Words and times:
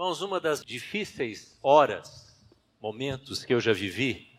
Irmãos, 0.00 0.22
uma 0.22 0.40
das 0.40 0.64
difíceis 0.64 1.58
horas, 1.62 2.34
momentos 2.80 3.44
que 3.44 3.52
eu 3.52 3.60
já 3.60 3.74
vivi, 3.74 4.32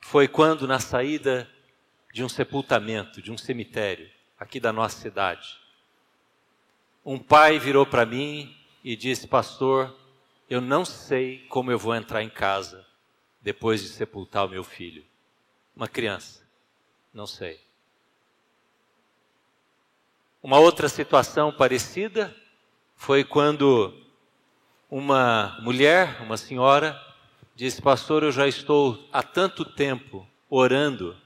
foi 0.00 0.28
quando 0.28 0.64
na 0.64 0.78
saída 0.78 1.50
de 2.14 2.22
um 2.22 2.28
sepultamento, 2.28 3.20
de 3.20 3.32
um 3.32 3.36
cemitério, 3.36 4.08
aqui 4.38 4.60
da 4.60 4.72
nossa 4.72 4.96
cidade, 5.00 5.58
um 7.04 7.18
pai 7.18 7.58
virou 7.58 7.84
para 7.84 8.06
mim 8.06 8.56
e 8.84 8.94
disse: 8.94 9.26
Pastor, 9.26 9.92
eu 10.48 10.60
não 10.60 10.84
sei 10.84 11.44
como 11.48 11.72
eu 11.72 11.78
vou 11.80 11.96
entrar 11.96 12.22
em 12.22 12.30
casa 12.30 12.86
depois 13.42 13.82
de 13.82 13.88
sepultar 13.88 14.46
o 14.46 14.48
meu 14.48 14.62
filho. 14.62 15.04
Uma 15.74 15.88
criança, 15.88 16.46
não 17.12 17.26
sei. 17.26 17.60
Uma 20.40 20.60
outra 20.60 20.88
situação 20.88 21.52
parecida 21.52 22.32
foi 22.94 23.24
quando 23.24 24.06
uma 24.90 25.58
mulher, 25.60 26.20
uma 26.22 26.36
senhora, 26.36 27.00
disse: 27.54 27.82
Pastor, 27.82 28.22
eu 28.22 28.32
já 28.32 28.46
estou 28.46 29.08
há 29.12 29.22
tanto 29.22 29.64
tempo 29.64 30.26
orando 30.48 31.16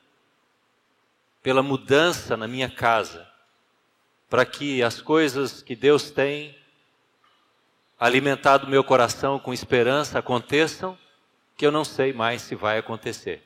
pela 1.42 1.62
mudança 1.62 2.36
na 2.36 2.48
minha 2.48 2.70
casa, 2.70 3.28
para 4.28 4.44
que 4.44 4.82
as 4.82 5.00
coisas 5.00 5.62
que 5.62 5.76
Deus 5.76 6.10
tem 6.10 6.56
alimentado 7.98 8.66
meu 8.66 8.82
coração 8.82 9.38
com 9.38 9.52
esperança 9.52 10.18
aconteçam, 10.18 10.98
que 11.56 11.64
eu 11.64 11.70
não 11.70 11.84
sei 11.84 12.12
mais 12.12 12.42
se 12.42 12.54
vai 12.54 12.78
acontecer. 12.78 13.42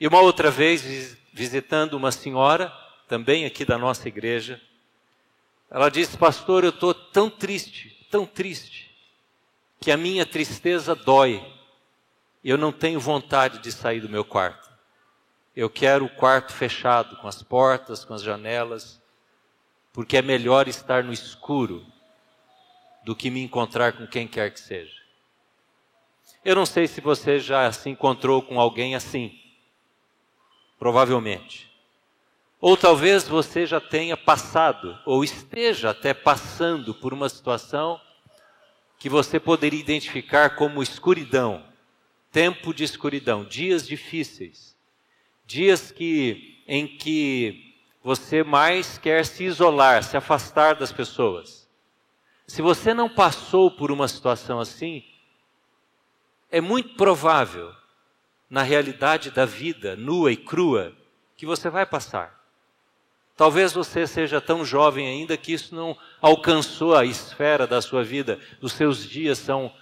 E 0.00 0.06
uma 0.06 0.20
outra 0.20 0.50
vez, 0.50 1.16
visitando 1.32 1.94
uma 1.94 2.12
senhora, 2.12 2.72
também 3.08 3.44
aqui 3.44 3.64
da 3.64 3.76
nossa 3.76 4.06
igreja, 4.06 4.60
ela 5.70 5.90
disse: 5.90 6.16
Pastor, 6.16 6.64
eu 6.64 6.70
estou 6.70 6.94
tão 6.94 7.28
triste, 7.28 8.06
tão 8.10 8.24
triste, 8.24 8.94
que 9.80 9.90
a 9.90 9.96
minha 9.96 10.24
tristeza 10.24 10.94
dói. 10.94 11.44
Eu 12.42 12.56
não 12.56 12.72
tenho 12.72 13.00
vontade 13.00 13.58
de 13.58 13.72
sair 13.72 14.00
do 14.00 14.08
meu 14.08 14.24
quarto. 14.24 14.70
Eu 15.54 15.68
quero 15.68 16.04
o 16.04 16.08
quarto 16.08 16.52
fechado, 16.52 17.16
com 17.16 17.26
as 17.26 17.42
portas, 17.42 18.04
com 18.04 18.14
as 18.14 18.22
janelas, 18.22 19.02
porque 19.92 20.16
é 20.16 20.22
melhor 20.22 20.68
estar 20.68 21.02
no 21.02 21.12
escuro 21.12 21.84
do 23.04 23.16
que 23.16 23.28
me 23.28 23.42
encontrar 23.42 23.92
com 23.94 24.06
quem 24.06 24.28
quer 24.28 24.52
que 24.52 24.60
seja. 24.60 24.98
Eu 26.44 26.54
não 26.54 26.64
sei 26.64 26.86
se 26.86 27.00
você 27.00 27.40
já 27.40 27.70
se 27.72 27.90
encontrou 27.90 28.40
com 28.40 28.60
alguém 28.60 28.94
assim. 28.94 29.38
Provavelmente. 30.78 31.67
Ou 32.60 32.76
talvez 32.76 33.28
você 33.28 33.64
já 33.64 33.80
tenha 33.80 34.16
passado, 34.16 34.98
ou 35.06 35.22
esteja 35.22 35.90
até 35.90 36.12
passando 36.12 36.92
por 36.92 37.12
uma 37.14 37.28
situação 37.28 38.00
que 38.98 39.08
você 39.08 39.38
poderia 39.38 39.78
identificar 39.78 40.56
como 40.56 40.82
escuridão, 40.82 41.64
tempo 42.32 42.74
de 42.74 42.82
escuridão, 42.82 43.44
dias 43.44 43.86
difíceis, 43.86 44.76
dias 45.46 45.92
que, 45.92 46.60
em 46.66 46.86
que 46.86 47.74
você 48.02 48.42
mais 48.42 48.98
quer 48.98 49.24
se 49.24 49.44
isolar, 49.44 50.02
se 50.02 50.16
afastar 50.16 50.74
das 50.74 50.90
pessoas. 50.90 51.68
Se 52.44 52.60
você 52.60 52.92
não 52.92 53.08
passou 53.08 53.70
por 53.70 53.92
uma 53.92 54.08
situação 54.08 54.58
assim, 54.58 55.04
é 56.50 56.60
muito 56.60 56.96
provável, 56.96 57.72
na 58.50 58.62
realidade 58.62 59.30
da 59.30 59.44
vida 59.44 59.94
nua 59.94 60.32
e 60.32 60.36
crua, 60.36 60.96
que 61.36 61.46
você 61.46 61.70
vai 61.70 61.86
passar. 61.86 62.37
Talvez 63.38 63.72
você 63.72 64.04
seja 64.04 64.40
tão 64.40 64.64
jovem 64.64 65.06
ainda 65.06 65.36
que 65.36 65.52
isso 65.52 65.72
não 65.72 65.96
alcançou 66.20 66.96
a 66.96 67.04
esfera 67.04 67.68
da 67.68 67.80
sua 67.80 68.02
vida. 68.02 68.36
Os 68.60 68.72
seus 68.72 69.08
dias 69.08 69.38
são 69.38 69.72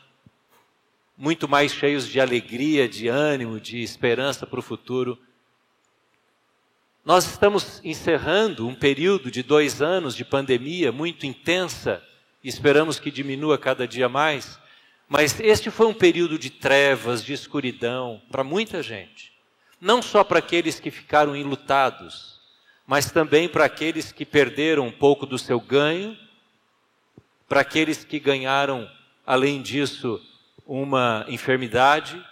muito 1.16 1.48
mais 1.48 1.72
cheios 1.72 2.06
de 2.06 2.20
alegria, 2.20 2.86
de 2.86 3.08
ânimo, 3.08 3.58
de 3.58 3.82
esperança 3.82 4.46
para 4.46 4.58
o 4.58 4.62
futuro. 4.62 5.18
Nós 7.02 7.24
estamos 7.24 7.80
encerrando 7.82 8.68
um 8.68 8.74
período 8.74 9.30
de 9.30 9.42
dois 9.42 9.80
anos 9.80 10.14
de 10.14 10.22
pandemia 10.22 10.92
muito 10.92 11.24
intensa, 11.24 12.04
esperamos 12.44 13.00
que 13.00 13.10
diminua 13.10 13.56
cada 13.56 13.88
dia 13.88 14.06
mais, 14.06 14.60
mas 15.08 15.40
este 15.40 15.70
foi 15.70 15.86
um 15.86 15.94
período 15.94 16.38
de 16.38 16.50
trevas, 16.50 17.24
de 17.24 17.32
escuridão 17.32 18.20
para 18.30 18.44
muita 18.44 18.82
gente. 18.82 19.32
Não 19.80 20.02
só 20.02 20.22
para 20.22 20.40
aqueles 20.40 20.78
que 20.78 20.90
ficaram 20.90 21.34
enlutados, 21.34 22.35
mas 22.86 23.10
também 23.10 23.48
para 23.48 23.64
aqueles 23.64 24.12
que 24.12 24.24
perderam 24.24 24.86
um 24.86 24.92
pouco 24.92 25.26
do 25.26 25.38
seu 25.38 25.60
ganho, 25.60 26.16
para 27.48 27.60
aqueles 27.60 28.04
que 28.04 28.20
ganharam, 28.20 28.88
além 29.26 29.60
disso, 29.60 30.20
uma 30.64 31.24
enfermidade, 31.28 32.24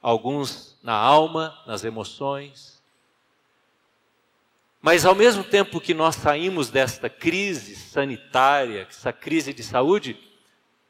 alguns 0.00 0.78
na 0.82 0.94
alma, 0.94 1.58
nas 1.66 1.84
emoções. 1.84 2.80
Mas 4.80 5.04
ao 5.04 5.14
mesmo 5.14 5.44
tempo 5.44 5.80
que 5.80 5.92
nós 5.92 6.16
saímos 6.16 6.70
desta 6.70 7.10
crise 7.10 7.76
sanitária, 7.76 8.86
essa 8.88 9.12
crise 9.12 9.52
de 9.52 9.62
saúde, 9.62 10.18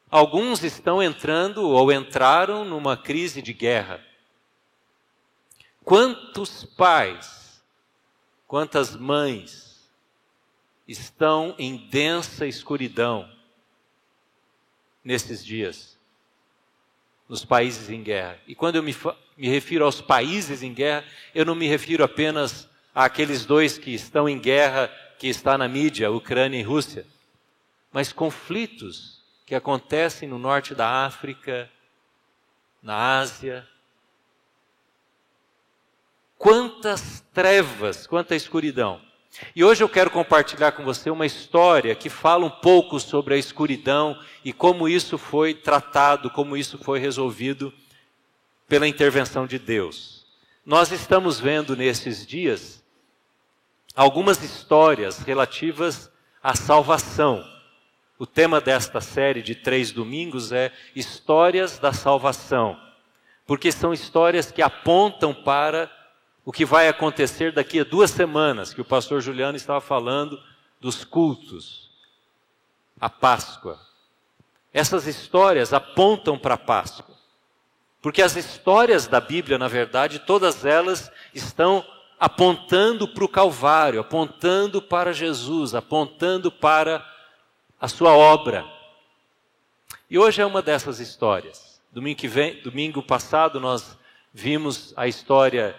alguns 0.09 0.63
estão 0.63 1.03
entrando 1.03 1.67
ou 1.67 1.91
entraram 1.91 2.63
numa 2.63 2.95
crise 2.95 3.41
de 3.41 3.51
guerra. 3.51 3.99
Quantos 5.83 6.63
pais 6.63 7.40
Quantas 8.51 8.97
mães 8.97 9.89
estão 10.85 11.55
em 11.57 11.77
densa 11.87 12.45
escuridão 12.45 13.31
nesses 15.01 15.45
dias, 15.45 15.97
nos 17.29 17.45
países 17.45 17.89
em 17.89 18.03
guerra? 18.03 18.37
E 18.45 18.53
quando 18.53 18.75
eu 18.75 18.83
me, 18.83 18.93
me 19.37 19.47
refiro 19.47 19.85
aos 19.85 20.01
países 20.01 20.61
em 20.63 20.73
guerra, 20.73 21.05
eu 21.33 21.45
não 21.45 21.55
me 21.55 21.65
refiro 21.65 22.03
apenas 22.03 22.67
àqueles 22.93 23.45
dois 23.45 23.77
que 23.77 23.93
estão 23.93 24.27
em 24.27 24.37
guerra, 24.37 24.89
que 25.17 25.29
está 25.29 25.57
na 25.57 25.69
mídia, 25.69 26.11
Ucrânia 26.11 26.59
e 26.59 26.61
Rússia, 26.61 27.07
mas 27.89 28.11
conflitos 28.11 29.23
que 29.45 29.55
acontecem 29.55 30.27
no 30.27 30.37
norte 30.37 30.75
da 30.75 31.05
África, 31.05 31.71
na 32.83 33.17
Ásia, 33.17 33.65
Quantas 36.41 37.23
trevas, 37.31 38.07
quanta 38.07 38.35
escuridão. 38.35 38.99
E 39.55 39.63
hoje 39.63 39.83
eu 39.83 39.87
quero 39.87 40.09
compartilhar 40.09 40.71
com 40.71 40.83
você 40.83 41.11
uma 41.11 41.27
história 41.27 41.93
que 41.93 42.09
fala 42.09 42.43
um 42.47 42.49
pouco 42.49 42.99
sobre 42.99 43.35
a 43.35 43.37
escuridão 43.37 44.19
e 44.43 44.51
como 44.51 44.89
isso 44.89 45.19
foi 45.19 45.53
tratado, 45.53 46.31
como 46.31 46.57
isso 46.57 46.79
foi 46.79 46.97
resolvido 46.97 47.71
pela 48.67 48.87
intervenção 48.87 49.45
de 49.45 49.59
Deus. 49.59 50.25
Nós 50.65 50.91
estamos 50.91 51.39
vendo 51.39 51.75
nesses 51.75 52.25
dias 52.25 52.83
algumas 53.95 54.41
histórias 54.41 55.19
relativas 55.19 56.11
à 56.41 56.55
salvação. 56.55 57.47
O 58.17 58.25
tema 58.25 58.59
desta 58.59 58.99
série 58.99 59.43
de 59.43 59.53
três 59.53 59.91
domingos 59.91 60.51
é 60.51 60.71
Histórias 60.95 61.77
da 61.77 61.93
Salvação, 61.93 62.81
porque 63.45 63.71
são 63.71 63.93
histórias 63.93 64.51
que 64.51 64.63
apontam 64.63 65.35
para 65.35 66.00
o 66.43 66.51
que 66.51 66.65
vai 66.65 66.87
acontecer 66.87 67.51
daqui 67.51 67.79
a 67.79 67.83
duas 67.83 68.11
semanas, 68.11 68.73
que 68.73 68.81
o 68.81 68.85
pastor 68.85 69.21
Juliano 69.21 69.55
estava 69.55 69.79
falando 69.79 70.41
dos 70.79 71.03
cultos, 71.03 71.89
a 72.99 73.09
Páscoa. 73.09 73.79
Essas 74.73 75.05
histórias 75.05 75.73
apontam 75.73 76.37
para 76.37 76.55
a 76.55 76.57
Páscoa. 76.57 77.15
Porque 78.01 78.21
as 78.21 78.35
histórias 78.35 79.05
da 79.05 79.21
Bíblia, 79.21 79.59
na 79.59 79.67
verdade, 79.67 80.19
todas 80.19 80.65
elas 80.65 81.11
estão 81.33 81.85
apontando 82.19 83.07
para 83.07 83.23
o 83.23 83.29
Calvário, 83.29 83.99
apontando 83.99 84.81
para 84.81 85.13
Jesus, 85.13 85.75
apontando 85.75 86.51
para 86.51 87.05
a 87.79 87.87
sua 87.87 88.15
obra. 88.15 88.65
E 90.09 90.17
hoje 90.17 90.41
é 90.41 90.45
uma 90.45 90.61
dessas 90.61 90.99
histórias. 90.99 91.81
Domingo, 91.91 92.27
vem, 92.27 92.61
domingo 92.61 93.03
passado 93.03 93.59
nós 93.59 93.97
vimos 94.33 94.93
a 94.95 95.07
história 95.07 95.75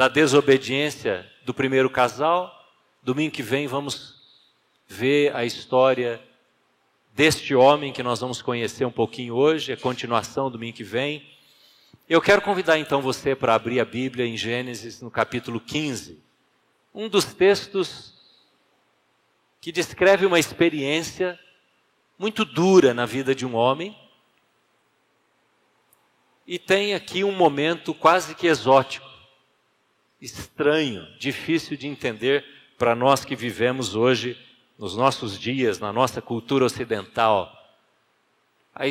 da 0.00 0.08
desobediência 0.08 1.30
do 1.44 1.52
primeiro 1.52 1.90
casal. 1.90 2.58
Domingo 3.02 3.34
que 3.34 3.42
vem 3.42 3.66
vamos 3.66 4.14
ver 4.88 5.36
a 5.36 5.44
história 5.44 6.18
deste 7.12 7.54
homem 7.54 7.92
que 7.92 8.02
nós 8.02 8.18
vamos 8.18 8.40
conhecer 8.40 8.86
um 8.86 8.90
pouquinho 8.90 9.34
hoje, 9.34 9.74
a 9.74 9.76
continuação 9.76 10.50
domingo 10.50 10.74
que 10.74 10.82
vem. 10.82 11.30
Eu 12.08 12.22
quero 12.22 12.40
convidar 12.40 12.78
então 12.78 13.02
você 13.02 13.36
para 13.36 13.54
abrir 13.54 13.78
a 13.78 13.84
Bíblia 13.84 14.24
em 14.24 14.38
Gênesis 14.38 15.02
no 15.02 15.10
capítulo 15.10 15.60
15. 15.60 16.18
Um 16.94 17.06
dos 17.06 17.34
textos 17.34 18.14
que 19.60 19.70
descreve 19.70 20.24
uma 20.24 20.38
experiência 20.38 21.38
muito 22.18 22.46
dura 22.46 22.94
na 22.94 23.04
vida 23.04 23.34
de 23.34 23.44
um 23.44 23.54
homem. 23.54 23.94
E 26.46 26.58
tem 26.58 26.94
aqui 26.94 27.22
um 27.22 27.32
momento 27.32 27.92
quase 27.92 28.34
que 28.34 28.46
exótico 28.46 29.09
estranho, 30.20 31.06
difícil 31.18 31.76
de 31.76 31.86
entender 31.86 32.44
para 32.78 32.94
nós 32.94 33.24
que 33.24 33.36
vivemos 33.36 33.94
hoje 33.94 34.38
nos 34.78 34.96
nossos 34.96 35.38
dias, 35.38 35.78
na 35.78 35.92
nossa 35.92 36.22
cultura 36.22 36.64
ocidental, 36.64 37.52
a, 38.74 38.84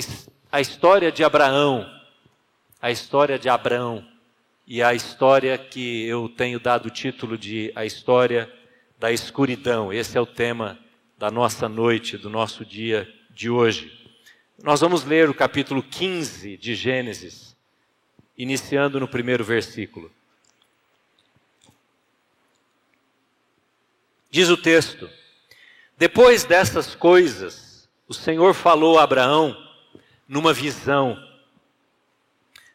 a 0.52 0.62
história 0.62 1.12
de 1.12 1.24
Abraão, 1.24 1.90
a 2.82 2.92
história 2.92 3.40
de 3.40 3.50
Abraão 3.50 4.08
e 4.68 4.84
a 4.84 4.94
história 4.94 5.58
que 5.58 6.06
eu 6.06 6.30
tenho 6.30 6.60
dado 6.60 6.86
o 6.86 6.92
título 6.92 7.38
de 7.38 7.72
A 7.76 7.86
História 7.86 8.52
da 9.00 9.12
Escuridão. 9.12 9.92
Esse 9.92 10.18
é 10.18 10.22
o 10.22 10.28
tema 10.28 10.78
da 11.18 11.32
nossa 11.32 11.68
noite, 11.68 12.18
do 12.18 12.30
nosso 12.30 12.64
dia 12.64 13.12
de 13.32 13.50
hoje. 13.50 13.92
Nós 14.62 14.82
vamos 14.82 15.04
ler 15.04 15.30
o 15.30 15.34
capítulo 15.34 15.82
15 15.82 16.56
de 16.58 16.76
Gênesis, 16.76 17.56
iniciando 18.38 19.00
no 19.00 19.08
primeiro 19.08 19.44
versículo. 19.44 20.12
Diz 24.30 24.50
o 24.50 24.58
texto: 24.58 25.10
Depois 25.98 26.44
dessas 26.44 26.94
coisas, 26.94 27.90
o 28.08 28.14
Senhor 28.14 28.54
falou 28.54 29.00
a 29.00 29.04
Abraão 29.04 29.58
numa 30.28 30.54
visão: 30.54 31.18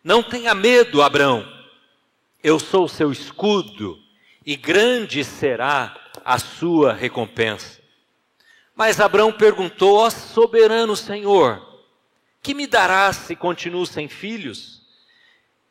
Não 0.03 0.23
tenha 0.23 0.55
medo, 0.55 1.01
Abraão, 1.01 1.47
eu 2.43 2.59
sou 2.59 2.85
o 2.85 2.89
seu 2.89 3.13
escudo, 3.13 3.99
e 4.45 4.57
grande 4.57 5.23
será 5.25 5.97
a 6.25 6.39
sua 6.39 6.93
recompensa. 6.93 7.81
Mas 8.75 9.01
Abraão 9.01 9.33
perguntou: 9.33 9.99
Ó 9.99 10.11
soberano 10.11 10.97
Senhor, 10.97 11.83
que 12.43 12.53
me 12.53 12.67
darás 12.67 13.17
se 13.17 13.37
continuo 13.37 13.87
sem 13.87 14.09
filhos? 14.09 14.83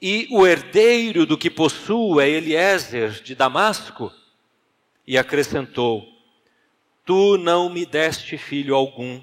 E 0.01 0.27
o 0.31 0.45
herdeiro 0.47 1.25
do 1.25 1.38
que 1.38 1.50
possuo 1.50 2.19
é 2.19 2.29
Eliezer 2.29 3.21
de 3.21 3.36
Damasco? 3.36 4.12
E 5.05 5.17
acrescentou: 5.17 6.07
Tu 7.05 7.38
não 7.38 7.69
me 7.69 7.85
deste 7.85 8.38
filho 8.38 8.75
algum. 8.75 9.21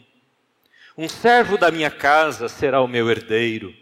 Um 0.96 1.08
servo 1.08 1.56
da 1.56 1.70
minha 1.70 1.90
casa 1.90 2.48
será 2.48 2.80
o 2.82 2.88
meu 2.88 3.10
herdeiro. 3.10 3.74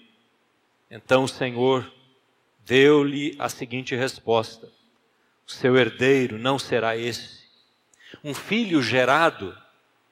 Então 0.91 1.25
o 1.25 1.29
Senhor 1.29 1.93
deu-lhe 2.65 3.35
a 3.39 3.49
seguinte 3.49 3.97
resposta: 3.97 4.71
O 5.47 5.51
seu 5.51 5.77
herdeiro 5.77 6.39
não 6.39 6.59
será 6.59 6.97
esse. 6.97 7.39
Um 8.23 8.33
filho 8.33 8.81
gerado 8.81 9.57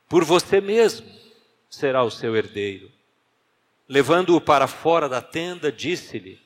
por 0.08 0.24
você 0.24 0.60
mesmo 0.60 1.06
será 1.70 2.02
o 2.02 2.10
seu 2.10 2.36
herdeiro. 2.36 2.90
Levando-o 3.88 4.40
para 4.40 4.66
fora 4.66 5.08
da 5.08 5.22
tenda, 5.22 5.70
disse-lhe: 5.70 6.40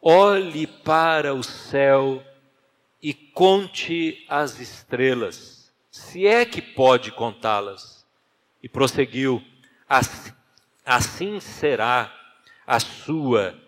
Olhe 0.00 0.66
para 0.66 1.32
o 1.32 1.42
céu 1.42 2.22
e 3.02 3.12
conte 3.12 4.24
as 4.28 4.60
estrelas, 4.60 5.72
se 5.90 6.26
é 6.26 6.44
que 6.44 6.62
pode 6.62 7.10
contá-las. 7.10 8.06
E 8.62 8.68
prosseguiu: 8.68 9.42
Assim 10.84 11.40
será 11.40 12.14
a 12.64 12.78
sua 12.78 13.58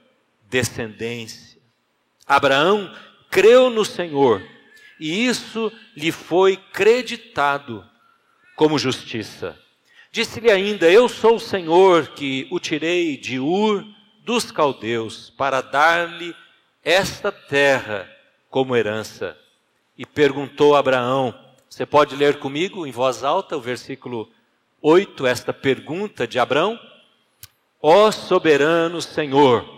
descendência. 0.48 1.60
Abraão 2.24 2.94
creu 3.28 3.68
no 3.68 3.84
Senhor, 3.84 4.40
e 5.00 5.26
isso 5.26 5.72
lhe 5.96 6.12
foi 6.12 6.56
creditado 6.56 7.84
como 8.54 8.78
justiça. 8.78 9.58
Disse-lhe 10.12 10.48
ainda: 10.48 10.88
Eu 10.88 11.08
sou 11.08 11.34
o 11.34 11.40
Senhor 11.40 12.06
que 12.08 12.46
o 12.52 12.60
tirei 12.60 13.16
de 13.16 13.40
Ur 13.40 13.84
dos 14.22 14.52
caldeus 14.52 15.30
para 15.30 15.60
dar-lhe 15.60 16.34
esta 16.84 17.32
terra 17.32 18.13
como 18.54 18.76
herança. 18.76 19.36
E 19.98 20.06
perguntou 20.06 20.76
a 20.76 20.78
Abraão: 20.78 21.34
Você 21.68 21.84
pode 21.84 22.14
ler 22.14 22.38
comigo 22.38 22.86
em 22.86 22.92
voz 22.92 23.24
alta 23.24 23.56
o 23.56 23.60
versículo 23.60 24.30
8, 24.80 25.26
esta 25.26 25.52
pergunta 25.52 26.24
de 26.24 26.38
Abraão? 26.38 26.78
Ó 27.82 28.12
soberano 28.12 29.02
Senhor, 29.02 29.68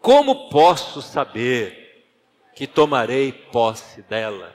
como 0.00 0.50
posso 0.50 1.00
saber 1.00 2.04
que 2.56 2.66
tomarei 2.66 3.30
posse 3.30 4.02
dela? 4.02 4.52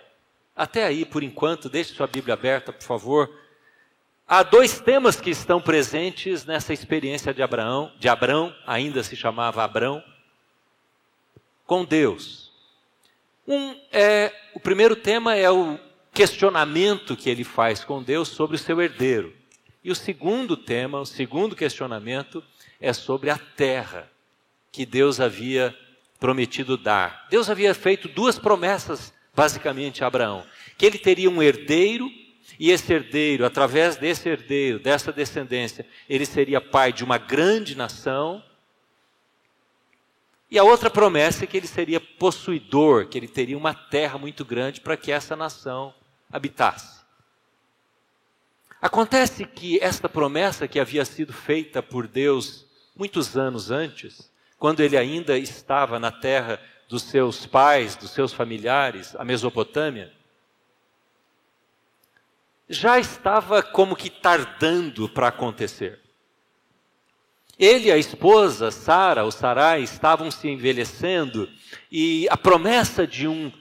Até 0.53 0.83
aí, 0.83 1.05
por 1.05 1.23
enquanto, 1.23 1.69
deixe 1.69 1.93
sua 1.93 2.05
Bíblia 2.05 2.33
aberta, 2.33 2.73
por 2.73 2.83
favor. 2.83 3.33
Há 4.27 4.43
dois 4.43 4.81
temas 4.81 5.21
que 5.21 5.29
estão 5.29 5.61
presentes 5.61 6.43
nessa 6.43 6.73
experiência 6.73 7.33
de 7.33 7.41
Abraão, 7.41 7.93
de 7.97 8.09
Abraão, 8.09 8.53
ainda 8.65 9.01
se 9.03 9.15
chamava 9.15 9.63
Abraão, 9.63 10.03
com 11.65 11.85
Deus. 11.85 12.46
Um 13.47 13.75
é, 13.91 14.33
o 14.53 14.59
primeiro 14.59 14.95
tema 14.95 15.35
é 15.35 15.49
o 15.49 15.79
questionamento 16.13 17.15
que 17.15 17.29
ele 17.29 17.43
faz 17.43 17.83
com 17.83 18.03
Deus 18.03 18.27
sobre 18.27 18.55
o 18.55 18.59
seu 18.59 18.81
herdeiro. 18.81 19.33
E 19.83 19.89
o 19.89 19.95
segundo 19.95 20.57
tema, 20.57 20.99
o 20.99 21.05
segundo 21.05 21.55
questionamento, 21.55 22.43
é 22.81 22.91
sobre 22.91 23.29
a 23.29 23.37
terra 23.37 24.11
que 24.71 24.85
Deus 24.85 25.19
havia 25.19 25.73
prometido 26.19 26.75
dar. 26.75 27.25
Deus 27.29 27.49
havia 27.49 27.73
feito 27.73 28.07
duas 28.07 28.37
promessas, 28.37 29.13
basicamente, 29.33 30.03
a 30.03 30.07
Abraão: 30.07 30.43
que 30.77 30.85
ele 30.85 30.97
teria 30.97 31.29
um 31.29 31.41
herdeiro 31.41 32.11
e 32.59 32.71
esse 32.71 32.91
herdeiro, 32.91 33.45
através 33.45 33.95
desse 33.95 34.27
herdeiro, 34.27 34.79
dessa 34.79 35.13
descendência, 35.13 35.85
ele 36.09 36.25
seria 36.25 36.59
pai 36.59 36.91
de 36.91 37.03
uma 37.03 37.17
grande 37.17 37.75
nação. 37.75 38.43
E 40.49 40.57
a 40.57 40.63
outra 40.63 40.89
promessa 40.89 41.43
é 41.43 41.47
que 41.47 41.57
ele 41.57 41.67
seria 41.67 41.99
possuidor, 41.99 43.07
que 43.07 43.17
ele 43.17 43.27
teria 43.27 43.57
uma 43.57 43.73
terra 43.73 44.17
muito 44.17 44.45
grande 44.45 44.79
para 44.79 44.95
que 44.95 45.11
essa 45.11 45.35
nação 45.35 45.93
habitasse. 46.31 46.97
Acontece 48.81 49.45
que 49.45 49.79
esta 49.81 50.07
promessa 50.07 50.67
que 50.67 50.79
havia 50.79 51.03
sido 51.03 51.33
feita 51.33 51.81
por 51.83 52.07
Deus 52.07 52.65
muitos 52.95 53.35
anos 53.35 53.71
antes, 53.71 54.31
quando 54.57 54.79
ele 54.79 54.97
ainda 54.97 55.37
estava 55.37 55.99
na 55.99 56.11
terra 56.11 56.61
dos 56.87 57.03
seus 57.03 57.45
pais, 57.45 57.95
dos 57.95 58.11
seus 58.11 58.31
familiares, 58.31 59.15
a 59.15 59.25
Mesopotâmia, 59.25 60.13
já 62.69 62.99
estava 62.99 63.61
como 63.61 63.95
que 63.95 64.09
tardando 64.09 65.09
para 65.09 65.27
acontecer. 65.27 65.99
Ele 67.59 67.87
e 67.87 67.91
a 67.91 67.97
esposa, 67.97 68.69
Sara, 68.69 69.25
o 69.25 69.31
Sarai, 69.31 69.81
estavam 69.81 70.29
se 70.29 70.47
envelhecendo 70.47 71.49
e 71.91 72.27
a 72.29 72.37
promessa 72.37 73.07
de 73.07 73.27
um 73.27 73.51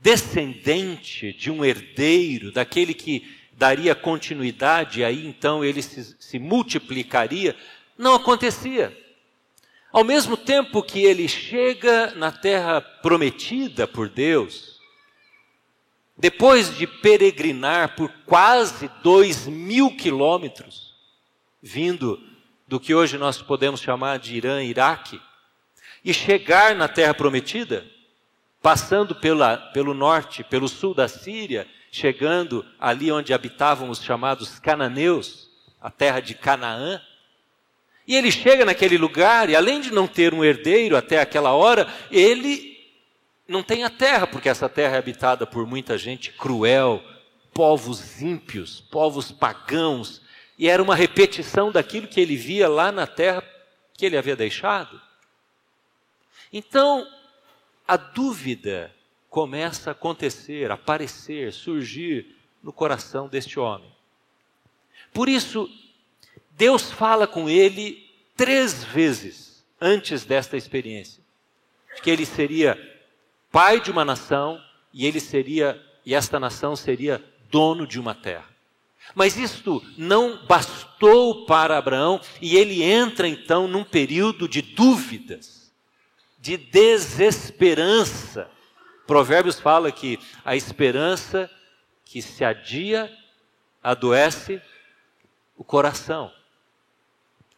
descendente, 0.00 1.32
de 1.32 1.50
um 1.50 1.64
herdeiro, 1.64 2.50
daquele 2.50 2.94
que 2.94 3.28
daria 3.52 3.94
continuidade, 3.94 5.04
aí 5.04 5.26
então 5.26 5.64
ele 5.64 5.82
se, 5.82 6.16
se 6.18 6.38
multiplicaria, 6.38 7.56
não 7.96 8.14
acontecia. 8.14 8.96
Ao 9.92 10.04
mesmo 10.04 10.36
tempo 10.36 10.82
que 10.82 11.00
ele 11.00 11.26
chega 11.26 12.12
na 12.14 12.30
terra 12.30 12.80
prometida 12.80 13.86
por 13.86 14.08
Deus, 14.08 14.78
depois 16.16 16.76
de 16.76 16.86
peregrinar 16.86 17.96
por 17.96 18.10
quase 18.26 18.90
dois 19.02 19.46
mil 19.46 19.96
quilômetros, 19.96 20.94
vindo 21.62 22.20
do 22.68 22.78
que 22.78 22.94
hoje 22.94 23.16
nós 23.16 23.40
podemos 23.40 23.80
chamar 23.80 24.18
de 24.18 24.36
Irã, 24.36 24.62
Iraque, 24.62 25.18
e 26.04 26.12
chegar 26.12 26.74
na 26.74 26.86
Terra 26.86 27.14
Prometida, 27.14 27.86
passando 28.62 29.14
pela, 29.14 29.56
pelo 29.56 29.94
norte, 29.94 30.44
pelo 30.44 30.68
sul 30.68 30.94
da 30.94 31.08
Síria, 31.08 31.66
chegando 31.90 32.64
ali 32.78 33.10
onde 33.10 33.32
habitavam 33.32 33.88
os 33.88 34.02
chamados 34.02 34.58
cananeus, 34.58 35.48
a 35.80 35.90
terra 35.90 36.20
de 36.20 36.34
Canaã. 36.34 37.00
E 38.06 38.14
ele 38.14 38.30
chega 38.30 38.64
naquele 38.64 38.98
lugar 38.98 39.48
e, 39.48 39.56
além 39.56 39.80
de 39.80 39.90
não 39.90 40.06
ter 40.06 40.34
um 40.34 40.44
herdeiro 40.44 40.96
até 40.96 41.20
aquela 41.20 41.52
hora, 41.52 41.88
ele 42.10 42.76
não 43.46 43.62
tem 43.62 43.82
a 43.84 43.90
terra, 43.90 44.26
porque 44.26 44.48
essa 44.48 44.68
terra 44.68 44.96
é 44.96 44.98
habitada 44.98 45.46
por 45.46 45.66
muita 45.66 45.96
gente 45.96 46.32
cruel, 46.32 47.02
povos 47.54 48.20
ímpios, 48.20 48.80
povos 48.90 49.32
pagãos, 49.32 50.20
e 50.58 50.68
era 50.68 50.82
uma 50.82 50.96
repetição 50.96 51.70
daquilo 51.70 52.08
que 52.08 52.20
ele 52.20 52.36
via 52.36 52.68
lá 52.68 52.90
na 52.90 53.06
terra 53.06 53.42
que 53.94 54.04
ele 54.04 54.16
havia 54.16 54.34
deixado. 54.34 55.00
Então, 56.52 57.06
a 57.86 57.96
dúvida 57.96 58.94
começa 59.30 59.90
a 59.90 59.92
acontecer, 59.92 60.70
aparecer, 60.70 61.52
surgir 61.52 62.36
no 62.62 62.72
coração 62.72 63.28
deste 63.28 63.60
homem. 63.60 63.90
Por 65.12 65.28
isso, 65.28 65.70
Deus 66.50 66.90
fala 66.90 67.26
com 67.26 67.48
ele 67.48 68.04
três 68.36 68.82
vezes 68.82 69.64
antes 69.80 70.24
desta 70.24 70.56
experiência, 70.56 71.22
que 72.02 72.10
ele 72.10 72.26
seria 72.26 72.76
pai 73.50 73.80
de 73.80 73.90
uma 73.90 74.04
nação 74.04 74.60
e 74.92 75.06
ele 75.06 75.20
seria 75.20 75.80
e 76.04 76.14
esta 76.14 76.40
nação 76.40 76.74
seria 76.74 77.22
dono 77.50 77.86
de 77.86 78.00
uma 78.00 78.14
terra. 78.14 78.48
Mas 79.14 79.36
isto 79.36 79.82
não 79.96 80.44
bastou 80.46 81.46
para 81.46 81.78
Abraão 81.78 82.20
e 82.40 82.56
ele 82.56 82.82
entra 82.82 83.26
então 83.26 83.66
num 83.66 83.84
período 83.84 84.48
de 84.48 84.62
dúvidas, 84.62 85.72
de 86.38 86.56
desesperança. 86.56 88.50
Provérbios 89.06 89.58
fala 89.58 89.90
que 89.90 90.18
a 90.44 90.54
esperança 90.54 91.50
que 92.04 92.22
se 92.22 92.44
adia 92.44 93.10
adoece 93.82 94.60
o 95.56 95.64
coração. 95.64 96.32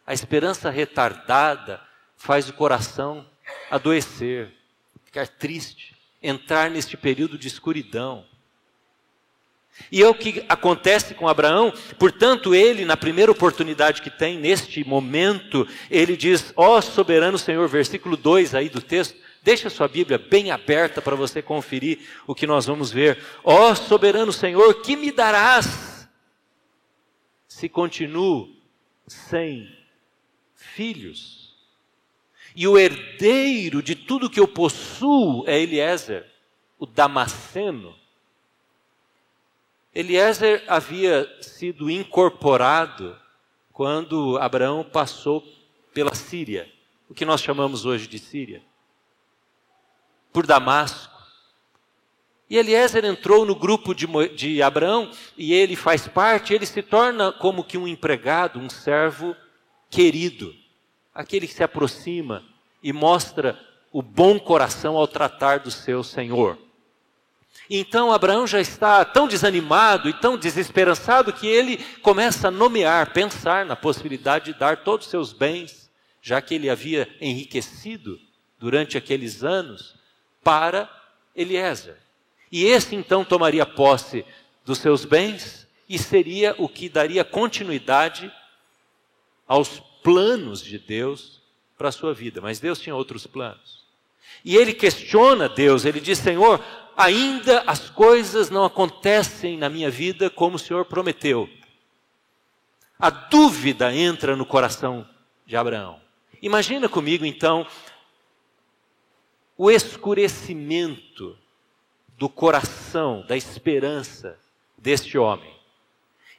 A 0.05 0.13
esperança 0.13 0.69
retardada 0.69 1.81
faz 2.17 2.49
o 2.49 2.53
coração 2.53 3.25
adoecer, 3.69 4.53
ficar 5.05 5.27
triste, 5.27 5.95
entrar 6.21 6.69
neste 6.69 6.97
período 6.97 7.37
de 7.37 7.47
escuridão. 7.47 8.25
E 9.91 10.01
é 10.01 10.07
o 10.07 10.13
que 10.13 10.45
acontece 10.49 11.13
com 11.13 11.27
Abraão, 11.27 11.73
portanto, 11.97 12.53
ele, 12.53 12.85
na 12.85 12.97
primeira 12.97 13.31
oportunidade 13.31 14.01
que 14.01 14.09
tem, 14.09 14.37
neste 14.37 14.83
momento, 14.83 15.67
ele 15.89 16.15
diz: 16.17 16.53
Ó 16.55 16.77
oh, 16.77 16.81
soberano 16.81 17.37
Senhor, 17.37 17.67
versículo 17.67 18.17
2 18.17 18.53
aí 18.53 18.69
do 18.69 18.81
texto, 18.81 19.17
deixa 19.41 19.69
sua 19.69 19.87
Bíblia 19.87 20.17
bem 20.17 20.51
aberta 20.51 21.01
para 21.01 21.15
você 21.15 21.41
conferir 21.41 21.99
o 22.27 22.35
que 22.35 22.47
nós 22.47 22.65
vamos 22.65 22.91
ver. 22.91 23.17
Ó 23.43 23.69
oh, 23.69 23.75
soberano 23.75 24.31
Senhor, 24.31 24.81
que 24.81 24.95
me 24.95 25.11
darás 25.11 26.09
se 27.47 27.67
continuo 27.67 28.49
sem 29.07 29.69
filhos? 30.55 31.55
E 32.55 32.67
o 32.67 32.77
herdeiro 32.77 33.81
de 33.81 33.95
tudo 33.95 34.29
que 34.29 34.39
eu 34.39 34.47
possuo 34.47 35.45
é 35.47 35.59
Eliezer, 35.59 36.29
o 36.77 36.85
Damasceno. 36.85 38.00
Eliezer 39.93 40.63
havia 40.67 41.29
sido 41.41 41.89
incorporado 41.89 43.17
quando 43.73 44.37
Abraão 44.37 44.85
passou 44.85 45.43
pela 45.93 46.15
Síria, 46.15 46.71
o 47.09 47.13
que 47.13 47.25
nós 47.25 47.41
chamamos 47.41 47.85
hoje 47.85 48.07
de 48.07 48.17
Síria, 48.17 48.61
por 50.31 50.47
Damasco. 50.47 51.11
E 52.49 52.57
Eliezer 52.57 53.03
entrou 53.03 53.45
no 53.45 53.53
grupo 53.53 53.93
de, 53.93 54.07
de 54.29 54.61
Abraão 54.61 55.11
e 55.37 55.53
ele 55.53 55.75
faz 55.75 56.07
parte, 56.07 56.53
ele 56.53 56.65
se 56.65 56.81
torna 56.81 57.33
como 57.33 57.63
que 57.63 57.77
um 57.77 57.87
empregado, 57.87 58.59
um 58.59 58.69
servo 58.69 59.35
querido, 59.89 60.55
aquele 61.13 61.47
que 61.47 61.53
se 61.53 61.63
aproxima 61.63 62.45
e 62.81 62.93
mostra 62.93 63.59
o 63.91 64.01
bom 64.01 64.39
coração 64.39 64.95
ao 64.95 65.07
tratar 65.07 65.59
do 65.59 65.69
seu 65.69 66.01
Senhor. 66.01 66.57
Então 67.73 68.11
Abraão 68.11 68.45
já 68.45 68.59
está 68.59 69.05
tão 69.05 69.29
desanimado 69.29 70.09
e 70.09 70.13
tão 70.13 70.37
desesperançado 70.37 71.31
que 71.31 71.47
ele 71.47 71.77
começa 72.01 72.49
a 72.49 72.51
nomear, 72.51 73.13
pensar 73.13 73.65
na 73.65 73.77
possibilidade 73.77 74.51
de 74.51 74.59
dar 74.59 74.83
todos 74.83 75.05
os 75.05 75.09
seus 75.09 75.31
bens, 75.31 75.89
já 76.21 76.41
que 76.41 76.53
ele 76.53 76.69
havia 76.69 77.07
enriquecido 77.21 78.19
durante 78.59 78.97
aqueles 78.97 79.41
anos, 79.41 79.95
para 80.43 80.89
Eliezer. 81.33 81.95
E 82.51 82.65
esse 82.65 82.93
então 82.93 83.23
tomaria 83.23 83.65
posse 83.65 84.25
dos 84.65 84.79
seus 84.79 85.05
bens 85.05 85.65
e 85.87 85.97
seria 85.97 86.53
o 86.57 86.67
que 86.67 86.89
daria 86.89 87.23
continuidade 87.23 88.29
aos 89.47 89.79
planos 90.03 90.61
de 90.61 90.77
Deus 90.77 91.41
para 91.77 91.87
a 91.87 91.93
sua 91.93 92.13
vida. 92.13 92.41
Mas 92.41 92.59
Deus 92.59 92.79
tinha 92.79 92.93
outros 92.93 93.25
planos. 93.25 93.81
E 94.43 94.55
ele 94.57 94.73
questiona 94.73 95.47
Deus, 95.47 95.85
ele 95.85 95.99
diz: 95.99 96.17
Senhor, 96.17 96.63
ainda 96.95 97.63
as 97.65 97.89
coisas 97.89 98.49
não 98.49 98.63
acontecem 98.63 99.57
na 99.57 99.69
minha 99.69 99.89
vida 99.89 100.29
como 100.29 100.55
o 100.55 100.59
Senhor 100.59 100.85
prometeu. 100.85 101.49
A 102.99 103.09
dúvida 103.09 103.93
entra 103.93 104.35
no 104.35 104.45
coração 104.45 105.07
de 105.45 105.55
Abraão. 105.55 105.99
Imagina 106.41 106.87
comigo 106.87 107.25
então 107.25 107.65
o 109.57 109.69
escurecimento 109.69 111.37
do 112.17 112.29
coração, 112.29 113.25
da 113.27 113.35
esperança 113.35 114.37
deste 114.77 115.17
homem. 115.17 115.51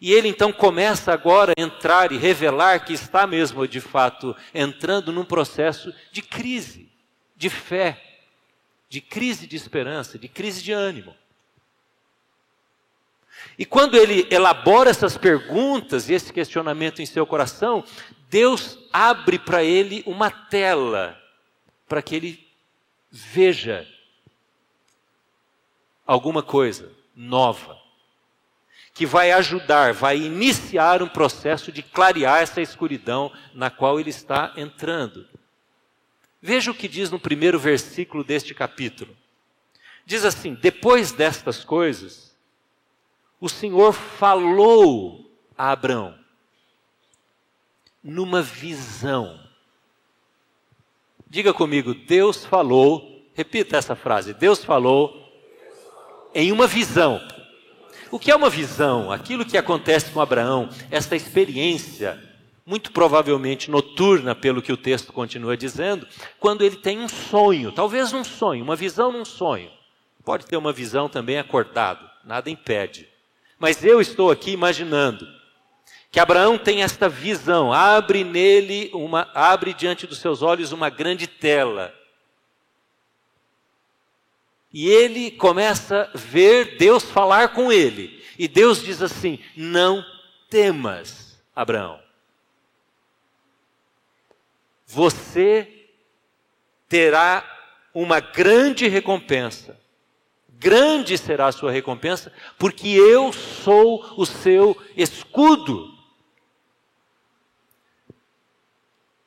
E 0.00 0.12
ele 0.12 0.28
então 0.28 0.52
começa 0.52 1.12
agora 1.12 1.52
a 1.56 1.60
entrar 1.60 2.10
e 2.10 2.16
revelar 2.16 2.84
que 2.84 2.92
está 2.92 3.26
mesmo 3.26 3.66
de 3.68 3.80
fato 3.80 4.34
entrando 4.52 5.12
num 5.12 5.24
processo 5.24 5.94
de 6.10 6.22
crise, 6.22 6.90
de 7.36 7.48
fé 7.48 8.11
de 8.92 9.00
crise 9.00 9.46
de 9.46 9.56
esperança, 9.56 10.18
de 10.18 10.28
crise 10.28 10.62
de 10.62 10.70
ânimo. 10.70 11.16
E 13.58 13.64
quando 13.64 13.96
ele 13.96 14.28
elabora 14.30 14.90
essas 14.90 15.16
perguntas 15.16 16.10
e 16.10 16.12
esse 16.12 16.30
questionamento 16.30 17.00
em 17.00 17.06
seu 17.06 17.24
coração, 17.24 17.82
Deus 18.28 18.78
abre 18.92 19.38
para 19.38 19.64
ele 19.64 20.02
uma 20.06 20.30
tela 20.30 21.18
para 21.88 22.02
que 22.02 22.14
ele 22.14 22.46
veja 23.10 23.88
alguma 26.06 26.42
coisa 26.42 26.92
nova 27.16 27.80
que 28.92 29.06
vai 29.06 29.32
ajudar, 29.32 29.94
vai 29.94 30.18
iniciar 30.18 31.02
um 31.02 31.08
processo 31.08 31.72
de 31.72 31.82
clarear 31.82 32.42
essa 32.42 32.60
escuridão 32.60 33.32
na 33.54 33.70
qual 33.70 33.98
ele 33.98 34.10
está 34.10 34.52
entrando. 34.54 35.26
Veja 36.42 36.72
o 36.72 36.74
que 36.74 36.88
diz 36.88 37.08
no 37.08 37.20
primeiro 37.20 37.56
versículo 37.56 38.24
deste 38.24 38.52
capítulo. 38.52 39.16
Diz 40.04 40.24
assim: 40.24 40.54
Depois 40.54 41.12
destas 41.12 41.62
coisas, 41.62 42.36
o 43.40 43.48
Senhor 43.48 43.92
falou 43.92 45.32
a 45.56 45.70
Abraão 45.70 46.18
numa 48.02 48.42
visão. 48.42 49.38
Diga 51.28 51.54
comigo, 51.54 51.94
Deus 51.94 52.44
falou, 52.44 53.24
repita 53.34 53.76
essa 53.76 53.94
frase: 53.94 54.34
Deus 54.34 54.64
falou 54.64 55.16
em 56.34 56.50
uma 56.50 56.66
visão. 56.66 57.20
O 58.10 58.18
que 58.18 58.32
é 58.32 58.36
uma 58.36 58.50
visão? 58.50 59.12
Aquilo 59.12 59.46
que 59.46 59.56
acontece 59.56 60.10
com 60.10 60.20
Abraão, 60.20 60.68
esta 60.90 61.14
experiência 61.14 62.31
muito 62.64 62.92
provavelmente 62.92 63.70
noturna, 63.70 64.34
pelo 64.34 64.62
que 64.62 64.72
o 64.72 64.76
texto 64.76 65.12
continua 65.12 65.56
dizendo, 65.56 66.06
quando 66.38 66.62
ele 66.62 66.76
tem 66.76 67.00
um 67.00 67.08
sonho, 67.08 67.72
talvez 67.72 68.12
um 68.12 68.22
sonho, 68.24 68.62
uma 68.62 68.76
visão 68.76 69.10
num 69.10 69.24
sonho. 69.24 69.70
Pode 70.24 70.46
ter 70.46 70.56
uma 70.56 70.72
visão 70.72 71.08
também 71.08 71.38
acordado, 71.38 72.08
nada 72.24 72.48
impede. 72.48 73.08
Mas 73.58 73.84
eu 73.84 74.00
estou 74.00 74.30
aqui 74.30 74.52
imaginando 74.52 75.26
que 76.10 76.20
Abraão 76.20 76.56
tem 76.56 76.82
esta 76.82 77.08
visão, 77.08 77.72
abre 77.72 78.22
nele 78.22 78.90
uma, 78.92 79.28
abre 79.34 79.74
diante 79.74 80.06
dos 80.06 80.18
seus 80.18 80.42
olhos 80.42 80.70
uma 80.70 80.88
grande 80.88 81.26
tela. 81.26 81.92
E 84.72 84.88
ele 84.88 85.30
começa 85.32 86.10
a 86.14 86.16
ver 86.16 86.76
Deus 86.76 87.02
falar 87.02 87.48
com 87.48 87.72
ele. 87.72 88.22
E 88.38 88.46
Deus 88.48 88.82
diz 88.82 89.02
assim: 89.02 89.38
Não 89.56 90.04
temas, 90.48 91.38
Abraão 91.54 92.02
você 94.92 95.88
terá 96.86 97.42
uma 97.94 98.20
grande 98.20 98.88
recompensa. 98.88 99.80
Grande 100.50 101.16
será 101.16 101.46
a 101.46 101.52
sua 101.52 101.72
recompensa, 101.72 102.30
porque 102.58 102.88
eu 102.88 103.32
sou 103.32 104.04
o 104.18 104.26
seu 104.26 104.76
escudo. 104.94 105.90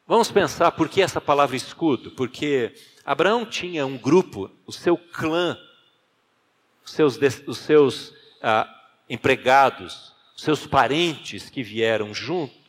Vamos 0.07 0.31
pensar 0.31 0.71
por 0.71 0.87
que 0.87 1.01
essa 1.01 1.19
palavra 1.19 1.55
escudo? 1.55 2.11
Porque 2.11 2.75
Abraão 3.03 3.43
tinha 3.43 3.87
um 3.87 3.97
grupo, 3.97 4.51
o 4.67 4.71
seu 4.71 4.95
clã, 4.95 5.57
os 6.85 6.91
seus, 6.91 7.17
os 7.47 7.57
seus 7.57 8.13
ah, 8.39 8.69
empregados, 9.09 10.13
os 10.35 10.43
seus 10.43 10.67
parentes 10.67 11.49
que 11.49 11.63
vieram 11.63 12.13
junto, 12.13 12.64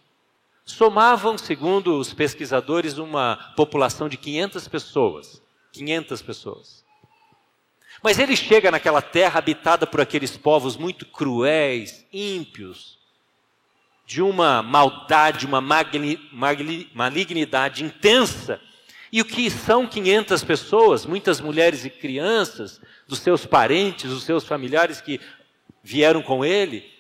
somavam, 0.67 1.39
segundo 1.39 1.97
os 1.97 2.13
pesquisadores, 2.13 2.99
uma 2.99 3.53
população 3.57 4.09
de 4.09 4.17
500 4.17 4.67
pessoas. 4.67 5.41
500 5.73 6.23
pessoas. 6.23 6.85
Mas 8.03 8.19
ele 8.19 8.37
chega 8.37 8.71
naquela 8.71 9.01
terra 9.01 9.39
habitada 9.39 9.87
por 9.87 10.01
aqueles 10.01 10.37
povos 10.37 10.77
muito 10.77 11.07
cruéis, 11.07 12.05
ímpios, 12.13 12.99
de 14.05 14.21
uma 14.21 14.63
maldade, 14.63 15.47
uma 15.47 15.61
malignidade 15.61 17.85
intensa. 17.85 18.61
E 19.13 19.21
o 19.21 19.25
que 19.25 19.49
são 19.49 19.87
500 19.87 20.45
pessoas, 20.45 21.07
muitas 21.07 21.41
mulheres 21.41 21.85
e 21.85 21.91
crianças, 21.91 22.81
dos 23.07 23.21
seus 23.21 23.47
parentes, 23.47 24.11
dos 24.11 24.25
seus 24.25 24.45
familiares 24.45 25.01
que 25.01 25.21
vieram 25.83 26.23
com 26.23 26.45
ele, 26.45 26.96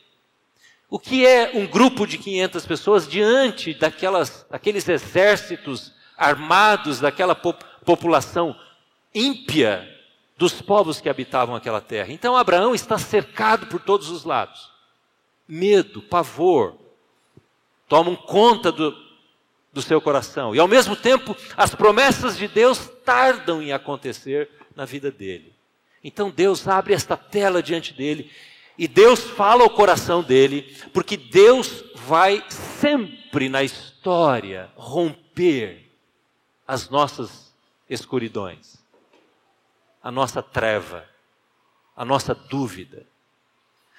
o 0.89 0.99
que 0.99 1.27
é 1.27 1.51
um 1.55 1.67
grupo 1.67 2.07
de 2.07 2.17
500 2.17 2.67
pessoas 2.67 3.09
diante 3.09 3.75
daquelas, 3.75 4.47
daqueles 4.49 4.89
exércitos 4.89 5.93
armados, 6.17 7.01
daquela 7.01 7.35
população 7.35 8.57
ímpia 9.15 9.93
dos 10.39 10.61
povos 10.63 11.01
que 11.01 11.09
habitavam 11.09 11.57
aquela 11.57 11.81
terra? 11.81 12.13
Então 12.13 12.37
Abraão 12.37 12.75
está 12.75 12.99
cercado 12.99 13.67
por 13.67 13.81
todos 13.81 14.11
os 14.11 14.25
lados. 14.25 14.71
Medo, 15.49 16.03
pavor, 16.03 16.77
tomam 17.89 18.15
conta 18.15 18.71
do, 18.71 18.97
do 19.73 19.83
seu 19.83 20.01
coração. 20.01 20.55
E 20.55 20.61
ao 20.61 20.69
mesmo 20.69 20.95
tempo, 20.95 21.37
as 21.57 21.75
promessas 21.75 22.37
de 22.37 22.47
Deus 22.47 22.91
tardam 23.05 23.61
em 23.61 23.73
acontecer 23.73 24.49
na 24.75 24.85
vida 24.85 25.11
dele. 25.11 25.53
Então 26.03 26.31
Deus 26.31 26.69
abre 26.69 26.95
esta 26.95 27.17
tela 27.17 27.61
diante 27.61 27.93
dele 27.93 28.31
E 28.79 28.87
Deus 28.87 29.21
fala 29.21 29.63
ao 29.63 29.71
coração 29.71 30.23
dele, 30.23 30.77
porque 30.93 31.17
Deus 31.17 31.85
vai 31.95 32.45
sempre 32.51 33.49
na 33.49 33.63
história 33.63 34.71
romper 34.77 35.91
as 36.67 36.89
nossas 36.89 37.55
escuridões, 37.89 38.85
a 40.03 40.11
nossa 40.11 40.43
treva, 40.43 41.09
a 41.97 42.05
nossa 42.05 42.35
dúvida. 42.35 43.07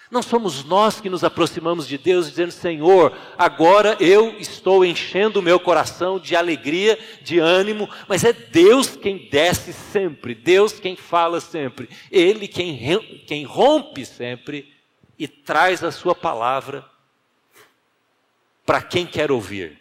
Não 0.10 0.22
somos 0.22 0.64
nós 0.64 1.02
que 1.02 1.10
nos 1.10 1.24
aproximamos 1.24 1.88
de 1.88 1.98
Deus 1.98 2.30
dizendo: 2.30 2.52
Senhor, 2.52 3.16
agora 3.38 3.98
eu 4.00 4.38
estou 4.40 4.86
enchendo 4.86 5.40
o 5.40 5.44
meu 5.44 5.60
coração 5.60 6.18
de 6.18 6.36
alegria, 6.36 6.98
de 7.22 7.40
ânimo, 7.40 7.90
mas 8.08 8.24
é 8.24 8.32
Deus 8.32 8.96
quem 8.96 9.28
desce 9.30 9.74
sempre, 9.74 10.34
Deus 10.34 10.80
quem 10.80 10.96
fala 10.96 11.42
sempre, 11.42 11.90
Ele 12.10 12.48
quem, 12.48 12.80
quem 13.26 13.44
rompe 13.44 14.06
sempre 14.06 14.74
e 15.20 15.28
traz 15.28 15.84
a 15.84 15.92
Sua 15.92 16.16
palavra 16.16 16.86
para 18.66 18.82
quem 18.82 19.06
quer 19.06 19.30
ouvir. 19.30 19.78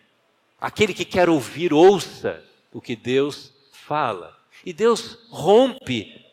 Aquele 0.60 0.92
que 0.92 1.04
quer 1.04 1.28
ouvir, 1.28 1.72
ouça 1.72 2.42
o 2.72 2.80
que 2.80 2.96
Deus 2.96 3.52
fala. 3.70 4.36
E 4.64 4.72
Deus 4.72 5.18
rompe, 5.30 6.24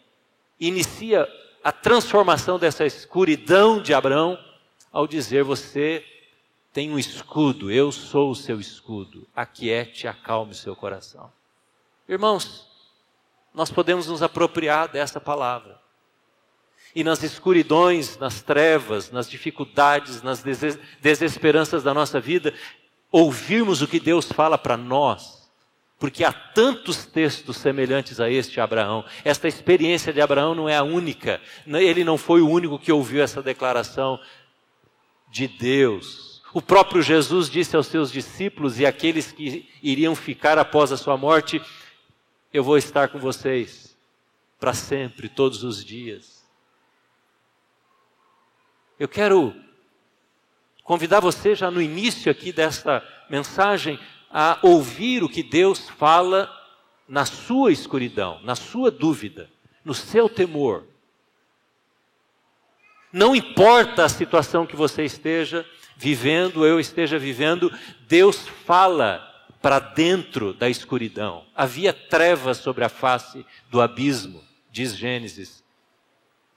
inicia 0.60 1.28
a 1.64 1.72
transformação 1.72 2.60
dessa 2.60 2.86
escuridão 2.86 3.82
de 3.82 3.94
Abraão 3.94 4.38
ao 4.92 5.08
dizer: 5.08 5.44
Você 5.44 6.06
tem 6.74 6.92
um 6.92 7.00
escudo, 7.00 7.72
eu 7.72 7.92
sou 7.92 8.32
o 8.32 8.36
seu 8.36 8.60
escudo, 8.60 9.26
aquiete 9.36 10.06
e 10.06 10.08
acalme 10.08 10.52
o 10.52 10.56
seu 10.56 10.76
coração. 10.76 11.32
Irmãos, 12.08 12.68
nós 13.54 13.72
podemos 13.72 14.08
nos 14.08 14.22
apropriar 14.22 14.90
dessa 14.90 15.22
palavra. 15.22 15.82
E 16.96 17.04
nas 17.04 17.24
escuridões, 17.24 18.18
nas 18.18 18.42
trevas, 18.42 19.10
nas 19.10 19.30
dificuldades, 19.30 20.22
nas 20.22 20.44
desesperanças 21.02 21.82
da 21.82 21.94
nossa 21.94 22.20
vida, 22.20 22.54
ouvirmos 23.12 23.82
o 23.82 23.88
que 23.88 24.00
Deus 24.00 24.32
fala 24.32 24.58
para 24.58 24.78
nós 24.78 25.33
porque 26.04 26.26
há 26.26 26.34
tantos 26.34 27.06
textos 27.06 27.56
semelhantes 27.56 28.20
a 28.20 28.30
este 28.30 28.60
Abraão. 28.60 29.06
Esta 29.24 29.48
experiência 29.48 30.12
de 30.12 30.20
Abraão 30.20 30.54
não 30.54 30.68
é 30.68 30.76
a 30.76 30.84
única. 30.84 31.40
Ele 31.66 32.04
não 32.04 32.18
foi 32.18 32.42
o 32.42 32.50
único 32.50 32.78
que 32.78 32.92
ouviu 32.92 33.24
essa 33.24 33.42
declaração 33.42 34.20
de 35.32 35.48
Deus. 35.48 36.44
O 36.54 36.62
próprio 36.62 37.02
Jesus 37.02 37.50
disse 37.50 37.78
aos 37.78 37.88
seus 37.88 38.12
discípulos 38.12 38.82
e 38.82 38.86
àqueles 38.86 39.32
que 39.32 39.70
iriam 39.82 40.14
ficar 40.14 40.58
após 40.58 40.92
a 40.92 40.98
sua 40.98 41.16
morte: 41.16 41.62
Eu 42.52 42.66
vou 42.66 42.78
estar 42.78 43.08
com 43.08 43.18
vocês 43.18 43.96
para 44.60 44.74
sempre, 44.74 45.30
todos 45.30 45.64
os 45.64 45.86
dias. 45.86 46.46
Eu 49.00 49.08
quero 49.08 49.56
convidar 50.84 51.22
você 51.22 51.56
já 51.56 51.72
no 51.72 51.82
início 51.82 52.30
aqui 52.30 52.52
desta 52.52 53.02
mensagem 53.30 53.98
a 54.34 54.58
ouvir 54.64 55.24
o 55.24 55.30
que 55.30 55.44
Deus 55.44 55.88
fala 55.88 56.52
na 57.08 57.24
sua 57.24 57.72
escuridão, 57.72 58.42
na 58.44 58.56
sua 58.56 58.90
dúvida, 58.90 59.48
no 59.86 59.94
seu 59.94 60.28
temor. 60.28 60.86
Não 63.12 63.36
importa 63.36 64.04
a 64.04 64.10
situação 64.10 64.66
que 64.66 64.76
você 64.76 65.04
esteja 65.04 65.64
vivendo, 65.96 66.66
eu 66.66 66.80
esteja 66.80 67.20
vivendo, 67.20 67.72
Deus 68.08 68.48
fala 68.66 69.30
para 69.62 69.78
dentro 69.78 70.52
da 70.52 70.68
escuridão. 70.68 71.46
Havia 71.56 71.94
trevas 71.94 72.58
sobre 72.58 72.84
a 72.84 72.90
face 72.90 73.46
do 73.70 73.80
abismo, 73.80 74.44
diz 74.72 74.98
Gênesis, 74.98 75.64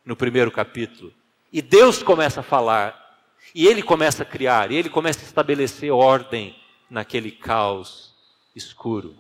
no 0.03 0.17
primeiro 0.17 0.51
capítulo. 0.51 1.13
E 1.53 1.61
Deus 1.61 2.03
começa 2.03 2.41
a 2.41 2.43
falar, 2.43 3.21
e 3.55 3.67
Ele 3.67 3.83
começa 3.83 4.23
a 4.23 4.27
criar, 4.27 4.73
e 4.73 4.77
Ele 4.77 4.89
começa 4.89 5.21
a 5.21 5.25
estabelecer 5.25 5.93
ordem 5.93 6.57
naquele 6.89 7.31
caos 7.31 8.15
escuro. 8.55 9.17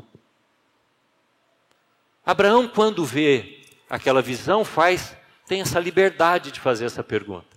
Abraão, 2.24 2.66
quando 2.66 3.04
vê 3.04 3.62
aquela 3.88 4.20
visão, 4.20 4.64
faz, 4.64 5.16
tem 5.46 5.60
essa 5.60 5.78
liberdade 5.78 6.50
de 6.50 6.60
fazer 6.60 6.86
essa 6.86 7.04
pergunta. 7.04 7.56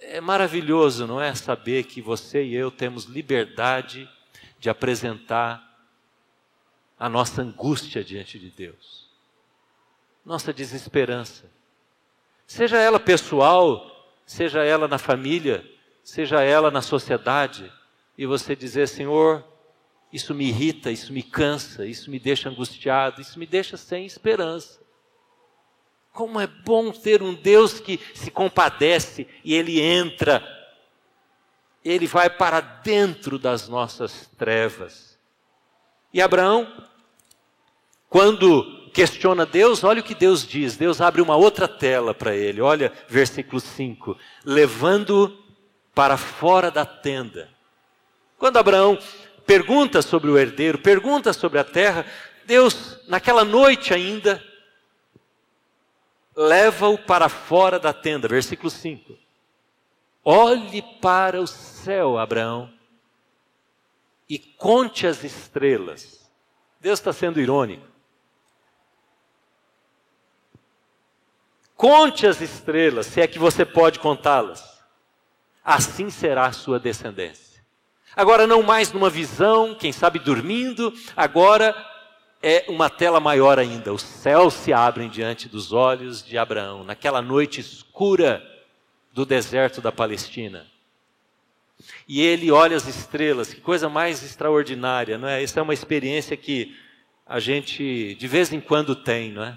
É 0.00 0.20
maravilhoso, 0.20 1.06
não 1.06 1.20
é? 1.20 1.34
Saber 1.34 1.84
que 1.84 2.00
você 2.00 2.42
e 2.44 2.54
eu 2.54 2.70
temos 2.70 3.04
liberdade 3.04 4.08
de 4.58 4.68
apresentar 4.68 5.64
a 6.98 7.08
nossa 7.08 7.42
angústia 7.42 8.02
diante 8.02 8.38
de 8.38 8.50
Deus, 8.50 9.08
nossa 10.24 10.52
desesperança, 10.52 11.44
seja 12.44 12.76
ela 12.76 12.98
pessoal, 12.98 14.12
seja 14.26 14.64
ela 14.64 14.88
na 14.88 14.98
família, 14.98 15.64
seja 16.02 16.42
ela 16.42 16.72
na 16.72 16.82
sociedade, 16.82 17.72
e 18.18 18.26
você 18.26 18.56
dizer: 18.56 18.88
Senhor, 18.88 19.44
isso 20.12 20.34
me 20.34 20.48
irrita, 20.48 20.90
isso 20.90 21.12
me 21.12 21.22
cansa, 21.22 21.86
isso 21.86 22.10
me 22.10 22.18
deixa 22.18 22.50
angustiado, 22.50 23.20
isso 23.20 23.38
me 23.38 23.46
deixa 23.46 23.76
sem 23.76 24.04
esperança. 24.04 24.80
Como 26.12 26.40
é 26.40 26.48
bom 26.48 26.90
ter 26.90 27.22
um 27.22 27.32
Deus 27.32 27.78
que 27.78 28.00
se 28.12 28.28
compadece 28.28 29.28
e 29.44 29.54
ele 29.54 29.80
entra, 29.80 30.42
ele 31.84 32.08
vai 32.08 32.28
para 32.28 32.60
dentro 32.60 33.38
das 33.38 33.68
nossas 33.68 34.28
trevas. 34.36 35.16
E 36.12 36.20
Abraão, 36.20 36.66
quando 38.08 38.90
questiona 38.92 39.46
Deus, 39.46 39.84
olha 39.84 40.00
o 40.00 40.04
que 40.04 40.14
Deus 40.14 40.44
diz. 40.44 40.76
Deus 40.76 41.00
abre 41.00 41.22
uma 41.22 41.36
outra 41.36 41.68
tela 41.68 42.12
para 42.12 42.34
ele. 42.34 42.60
Olha, 42.60 42.92
versículo 43.06 43.60
5: 43.60 44.18
levando 44.44 45.38
para 45.94 46.16
fora 46.16 46.68
da 46.68 46.84
tenda 46.84 47.57
quando 48.38 48.56
Abraão 48.56 48.98
pergunta 49.44 50.00
sobre 50.00 50.30
o 50.30 50.38
herdeiro, 50.38 50.78
pergunta 50.78 51.32
sobre 51.32 51.58
a 51.58 51.64
terra, 51.64 52.06
Deus, 52.44 52.98
naquela 53.08 53.44
noite 53.44 53.92
ainda, 53.92 54.42
leva-o 56.36 56.96
para 56.96 57.28
fora 57.28 57.78
da 57.78 57.92
tenda, 57.92 58.28
versículo 58.28 58.70
5. 58.70 59.18
Olhe 60.24 60.82
para 61.00 61.40
o 61.40 61.46
céu, 61.46 62.18
Abraão, 62.18 62.72
e 64.28 64.38
conte 64.38 65.06
as 65.06 65.24
estrelas. 65.24 66.30
Deus 66.80 66.98
está 66.98 67.12
sendo 67.12 67.40
irônico. 67.40 67.86
Conte 71.74 72.26
as 72.26 72.40
estrelas, 72.40 73.06
se 73.06 73.20
é 73.20 73.26
que 73.26 73.38
você 73.38 73.64
pode 73.64 73.98
contá-las. 73.98 74.82
Assim 75.64 76.10
será 76.10 76.46
a 76.46 76.52
sua 76.52 76.78
descendência. 76.78 77.47
Agora, 78.18 78.48
não 78.48 78.64
mais 78.64 78.92
numa 78.92 79.08
visão, 79.08 79.76
quem 79.76 79.92
sabe 79.92 80.18
dormindo, 80.18 80.92
agora 81.16 81.72
é 82.42 82.64
uma 82.66 82.90
tela 82.90 83.20
maior 83.20 83.60
ainda. 83.60 83.92
Os 83.92 84.02
céus 84.02 84.54
se 84.54 84.72
abrem 84.72 85.08
diante 85.08 85.48
dos 85.48 85.72
olhos 85.72 86.20
de 86.20 86.36
Abraão, 86.36 86.82
naquela 86.82 87.22
noite 87.22 87.60
escura 87.60 88.44
do 89.12 89.24
deserto 89.24 89.80
da 89.80 89.92
Palestina. 89.92 90.66
E 92.08 92.20
ele 92.20 92.50
olha 92.50 92.76
as 92.76 92.88
estrelas, 92.88 93.54
que 93.54 93.60
coisa 93.60 93.88
mais 93.88 94.20
extraordinária, 94.24 95.16
não 95.16 95.28
é? 95.28 95.40
Essa 95.40 95.60
é 95.60 95.62
uma 95.62 95.72
experiência 95.72 96.36
que 96.36 96.76
a 97.24 97.38
gente 97.38 98.16
de 98.16 98.26
vez 98.26 98.52
em 98.52 98.60
quando 98.60 98.96
tem, 98.96 99.30
não 99.30 99.44
é? 99.44 99.56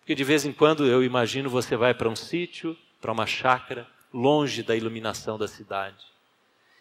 Porque 0.00 0.16
de 0.16 0.24
vez 0.24 0.44
em 0.44 0.52
quando 0.52 0.84
eu 0.84 1.04
imagino 1.04 1.48
você 1.48 1.76
vai 1.76 1.94
para 1.94 2.08
um 2.08 2.16
sítio, 2.16 2.76
para 3.00 3.12
uma 3.12 3.24
chácara, 3.24 3.86
longe 4.12 4.64
da 4.64 4.74
iluminação 4.74 5.38
da 5.38 5.46
cidade 5.46 6.13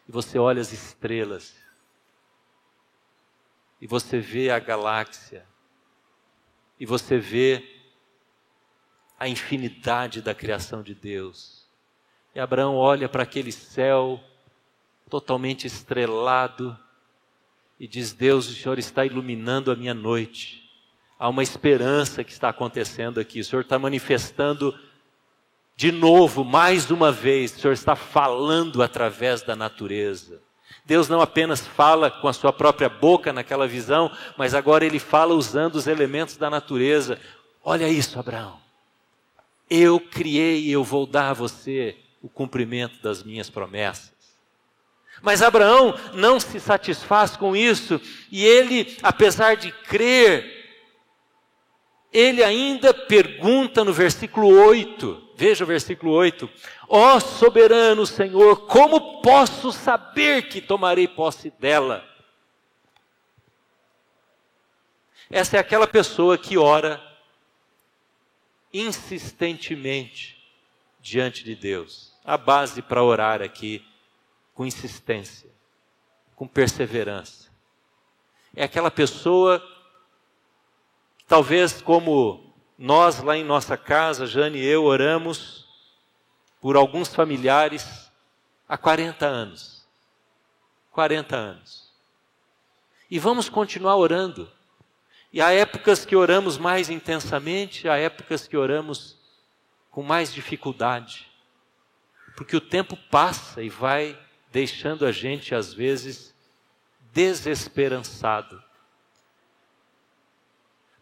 e 0.08 0.12
você 0.12 0.38
olha 0.38 0.62
as 0.62 0.72
estrelas, 0.72 1.56
e 3.80 3.88
você 3.88 4.20
vê 4.20 4.50
a 4.50 4.60
galáxia, 4.60 5.46
e 6.80 6.86
você 6.86 7.18
vê 7.18 7.82
a 9.20 9.28
infinidade 9.28 10.22
da 10.22 10.34
criação 10.34 10.82
de 10.82 10.94
Deus. 10.94 11.66
E 12.36 12.40
Abraão 12.40 12.76
olha 12.76 13.08
para 13.08 13.24
aquele 13.24 13.52
céu 13.52 14.20
totalmente 15.10 15.68
estrelado 15.68 16.78
e 17.80 17.88
diz: 17.88 18.14
Deus, 18.14 18.50
o 18.50 18.54
Senhor 18.54 18.80
está 18.80 19.06
iluminando 19.06 19.72
a 19.72 19.76
minha 19.76 19.94
noite. 19.94 20.70
Há 21.18 21.30
uma 21.30 21.44
esperança 21.44 22.24
que 22.24 22.32
está 22.32 22.50
acontecendo 22.50 23.20
aqui. 23.20 23.40
O 23.40 23.46
Senhor 23.46 23.62
está 23.62 23.78
manifestando 23.78 24.78
de 25.76 25.92
novo, 25.92 26.44
mais 26.44 26.92
uma 26.92 27.12
vez, 27.12 27.56
o 27.56 27.60
Senhor 27.60 27.74
está 27.74 27.96
falando 27.96 28.82
através 28.82 29.42
da 29.42 29.56
natureza. 29.56 30.42
Deus 30.86 31.08
não 31.08 31.22
apenas 31.22 31.66
fala 31.66 32.12
com 32.12 32.28
a 32.28 32.34
sua 32.34 32.52
própria 32.52 32.90
boca 32.90 33.32
naquela 33.32 33.68
visão, 33.68 34.12
mas 34.38 34.54
agora 34.54 34.86
ele 34.86 35.00
fala 35.00 35.34
usando 35.34 35.76
os 35.76 35.88
elementos 35.88 36.38
da 36.38 36.50
natureza. 36.50 37.20
Olha 37.64 37.88
isso, 37.88 38.20
Abraão. 38.20 38.60
Eu 39.70 40.00
criei 40.00 40.62
e 40.62 40.72
eu 40.72 40.84
vou 40.84 41.06
dar 41.06 41.30
a 41.30 41.34
você 41.34 41.98
o 42.22 42.30
cumprimento 42.30 43.02
das 43.02 43.24
minhas 43.24 43.50
promessas. 43.50 44.14
Mas 45.22 45.42
Abraão 45.42 45.98
não 46.14 46.40
se 46.40 46.60
satisfaz 46.60 47.38
com 47.38 47.56
isso, 47.56 48.00
e 48.30 48.44
ele, 48.46 48.98
apesar 49.02 49.56
de 49.56 49.72
crer 49.72 50.63
ele 52.14 52.44
ainda 52.44 52.94
pergunta 52.94 53.84
no 53.84 53.92
versículo 53.92 54.48
8, 54.48 55.32
veja 55.36 55.64
o 55.64 55.68
versículo 55.68 56.12
8: 56.12 56.48
Ó 56.88 57.16
oh, 57.16 57.20
soberano 57.20 58.06
Senhor, 58.06 58.68
como 58.68 59.22
posso 59.22 59.72
saber 59.72 60.48
que 60.48 60.62
tomarei 60.62 61.08
posse 61.08 61.50
dela? 61.60 62.08
Essa 65.32 65.58
é 65.58 65.60
aquela 65.60 65.88
pessoa 65.88 66.38
que 66.38 66.56
ora 66.58 67.02
insistentemente 68.72 70.38
diante 71.02 71.44
de 71.44 71.56
Deus. 71.56 72.14
A 72.24 72.38
base 72.38 72.82
para 72.84 73.04
orar 73.04 73.42
aqui 73.42 73.84
com 74.54 74.66
insistência, 74.66 75.50
com 76.36 76.48
perseverança. 76.48 77.50
É 78.56 78.64
aquela 78.64 78.92
pessoa 78.92 79.62
talvez 81.28 81.82
como 81.82 82.54
nós 82.78 83.22
lá 83.22 83.38
em 83.38 83.44
nossa 83.44 83.78
casa, 83.78 84.26
Jane 84.26 84.60
e 84.60 84.66
eu 84.66 84.84
oramos 84.84 85.68
por 86.60 86.76
alguns 86.76 87.14
familiares 87.14 88.12
há 88.68 88.78
40 88.78 89.26
anos. 89.26 89.86
40 90.92 91.36
anos. 91.36 91.92
E 93.10 93.20
vamos 93.20 93.50
continuar 93.50 93.96
orando. 93.98 94.50
E 95.32 95.42
há 95.42 95.52
épocas 95.52 96.06
que 96.06 96.16
oramos 96.16 96.58
mais 96.58 96.90
intensamente, 96.90 97.90
há 97.90 97.98
épocas 97.98 98.48
que 98.48 98.56
oramos 98.56 99.18
com 99.90 100.04
mais 100.04 100.34
dificuldade. 100.34 101.28
Porque 102.36 102.56
o 102.56 102.62
tempo 102.62 102.96
passa 103.10 103.62
e 103.62 103.70
vai 103.70 104.18
deixando 104.52 105.06
a 105.06 105.12
gente, 105.12 105.56
às 105.56 105.74
vezes, 105.74 106.34
desesperançado. 107.12 108.64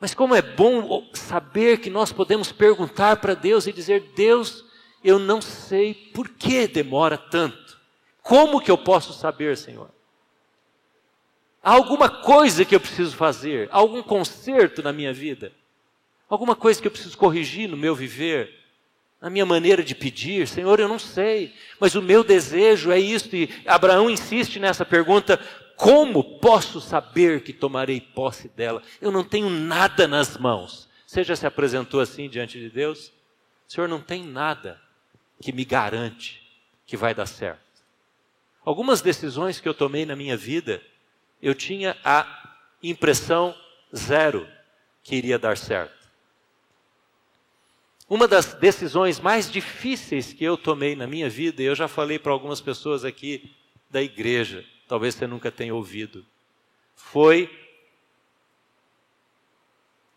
Mas 0.01 0.15
como 0.15 0.33
é 0.33 0.41
bom 0.41 1.07
saber 1.13 1.77
que 1.77 1.87
nós 1.87 2.11
podemos 2.11 2.51
perguntar 2.51 3.17
para 3.17 3.35
Deus 3.35 3.67
e 3.67 3.71
dizer: 3.71 4.11
Deus, 4.15 4.65
eu 5.03 5.19
não 5.19 5.39
sei 5.39 5.93
por 5.93 6.27
que 6.27 6.67
demora 6.67 7.19
tanto. 7.19 7.79
Como 8.23 8.59
que 8.59 8.71
eu 8.71 8.77
posso 8.79 9.13
saber, 9.13 9.55
Senhor? 9.55 9.89
Há 11.63 11.73
alguma 11.73 12.09
coisa 12.09 12.65
que 12.65 12.73
eu 12.73 12.79
preciso 12.79 13.15
fazer? 13.15 13.69
algum 13.71 14.01
conserto 14.01 14.81
na 14.81 14.91
minha 14.91 15.13
vida? 15.13 15.51
Alguma 16.27 16.55
coisa 16.55 16.81
que 16.81 16.87
eu 16.87 16.91
preciso 16.91 17.15
corrigir 17.15 17.69
no 17.69 17.77
meu 17.77 17.93
viver? 17.93 18.59
Na 19.21 19.29
minha 19.29 19.45
maneira 19.45 19.83
de 19.83 19.93
pedir? 19.93 20.47
Senhor, 20.47 20.79
eu 20.79 20.87
não 20.87 20.97
sei, 20.97 21.53
mas 21.79 21.93
o 21.93 22.01
meu 22.01 22.23
desejo 22.23 22.89
é 22.89 22.99
isto. 22.99 23.35
E 23.35 23.51
Abraão 23.67 24.09
insiste 24.09 24.57
nessa 24.57 24.83
pergunta: 24.83 25.39
como 25.81 26.23
posso 26.37 26.79
saber 26.79 27.41
que 27.41 27.51
tomarei 27.51 27.99
posse 27.99 28.47
dela? 28.49 28.83
Eu 29.01 29.11
não 29.11 29.23
tenho 29.23 29.49
nada 29.49 30.07
nas 30.07 30.37
mãos. 30.37 30.87
Você 31.07 31.23
já 31.23 31.35
se 31.35 31.47
apresentou 31.47 31.99
assim 31.99 32.29
diante 32.29 32.59
de 32.59 32.69
Deus? 32.69 33.11
Senhor, 33.67 33.87
não 33.87 33.99
tem 33.99 34.23
nada 34.23 34.79
que 35.41 35.51
me 35.51 35.65
garante 35.65 36.39
que 36.85 36.95
vai 36.95 37.15
dar 37.15 37.25
certo. 37.25 37.81
Algumas 38.63 39.01
decisões 39.01 39.59
que 39.59 39.67
eu 39.67 39.73
tomei 39.73 40.05
na 40.05 40.15
minha 40.15 40.37
vida, 40.37 40.83
eu 41.41 41.55
tinha 41.55 41.97
a 42.05 42.27
impressão 42.83 43.55
zero 43.95 44.47
que 45.01 45.15
iria 45.15 45.39
dar 45.39 45.57
certo. 45.57 46.11
Uma 48.07 48.27
das 48.27 48.53
decisões 48.53 49.19
mais 49.19 49.51
difíceis 49.51 50.31
que 50.31 50.43
eu 50.43 50.55
tomei 50.55 50.95
na 50.95 51.07
minha 51.07 51.27
vida, 51.27 51.63
e 51.63 51.65
eu 51.65 51.73
já 51.73 51.87
falei 51.87 52.19
para 52.19 52.31
algumas 52.31 52.61
pessoas 52.61 53.03
aqui 53.03 53.51
da 53.89 53.99
igreja, 53.99 54.63
talvez 54.91 55.15
você 55.15 55.25
nunca 55.25 55.49
tenha 55.49 55.73
ouvido, 55.73 56.25
foi 56.93 57.49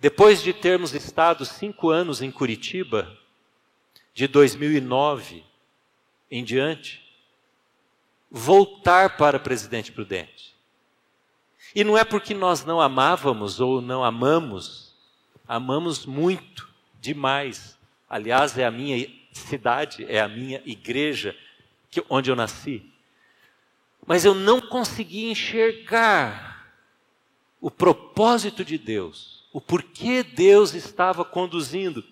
depois 0.00 0.42
de 0.42 0.52
termos 0.52 0.92
estado 0.92 1.44
cinco 1.44 1.90
anos 1.90 2.20
em 2.20 2.28
Curitiba, 2.28 3.16
de 4.12 4.26
2009 4.26 5.44
em 6.28 6.42
diante, 6.42 7.08
voltar 8.28 9.16
para 9.16 9.38
Presidente 9.38 9.92
Prudente. 9.92 10.56
E 11.72 11.84
não 11.84 11.96
é 11.96 12.02
porque 12.02 12.34
nós 12.34 12.64
não 12.64 12.80
amávamos 12.80 13.60
ou 13.60 13.80
não 13.80 14.02
amamos, 14.02 14.92
amamos 15.46 16.04
muito, 16.04 16.68
demais. 17.00 17.78
Aliás, 18.10 18.58
é 18.58 18.66
a 18.66 18.72
minha 18.72 19.08
cidade, 19.30 20.04
é 20.08 20.20
a 20.20 20.26
minha 20.26 20.60
igreja 20.66 21.32
que, 21.92 22.04
onde 22.10 22.28
eu 22.28 22.34
nasci. 22.34 22.92
Mas 24.06 24.24
eu 24.24 24.34
não 24.34 24.60
consegui 24.60 25.30
enxergar 25.30 26.54
o 27.60 27.70
propósito 27.70 28.64
de 28.64 28.76
Deus, 28.76 29.48
o 29.52 29.60
porquê 29.60 30.22
Deus 30.22 30.74
estava 30.74 31.24
conduzindo 31.24 32.04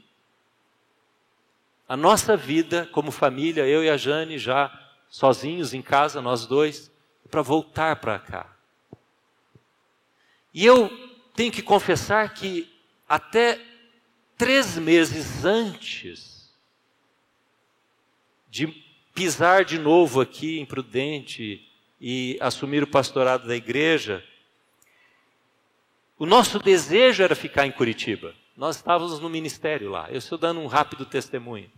a 1.87 1.97
nossa 1.97 2.37
vida 2.37 2.89
como 2.91 3.11
família, 3.11 3.67
eu 3.67 3.85
e 3.85 3.91
a 3.91 3.99
Jane, 3.99 4.39
já 4.39 4.73
sozinhos 5.11 5.75
em 5.75 5.83
casa, 5.83 6.23
nós 6.23 6.47
dois, 6.47 6.91
para 7.31 7.43
voltar 7.43 7.97
para 7.97 8.19
cá. 8.19 8.57
E 10.55 10.65
eu 10.65 10.91
tenho 11.35 11.53
que 11.53 11.61
confessar 11.61 12.33
que 12.33 12.71
até 13.07 13.61
três 14.39 14.79
meses 14.79 15.45
antes 15.45 16.51
de 18.49 18.69
pisar 19.15 19.65
de 19.65 19.79
novo 19.79 20.21
aqui 20.21 20.59
em 20.59 20.65
Prudente 20.65 21.71
e 22.05 22.37
assumir 22.41 22.83
o 22.83 22.87
pastorado 22.89 23.47
da 23.47 23.55
igreja, 23.55 24.25
o 26.19 26.27
nosso 26.27 26.59
desejo 26.59 27.23
era 27.23 27.37
ficar 27.37 27.65
em 27.65 27.71
Curitiba. 27.71 28.35
Nós 28.57 28.75
estávamos 28.77 29.21
no 29.21 29.31
ministério 29.31 29.89
lá. 29.89 30.11
Eu 30.11 30.19
estou 30.19 30.37
dando 30.37 30.59
um 30.59 30.67
rápido 30.67 31.07
testemunho. 31.07 31.71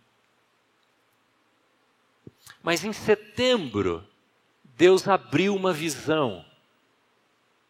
Mas 2.62 2.82
em 2.84 2.92
setembro, 2.94 4.02
Deus 4.64 5.06
abriu 5.06 5.54
uma 5.54 5.74
visão 5.74 6.42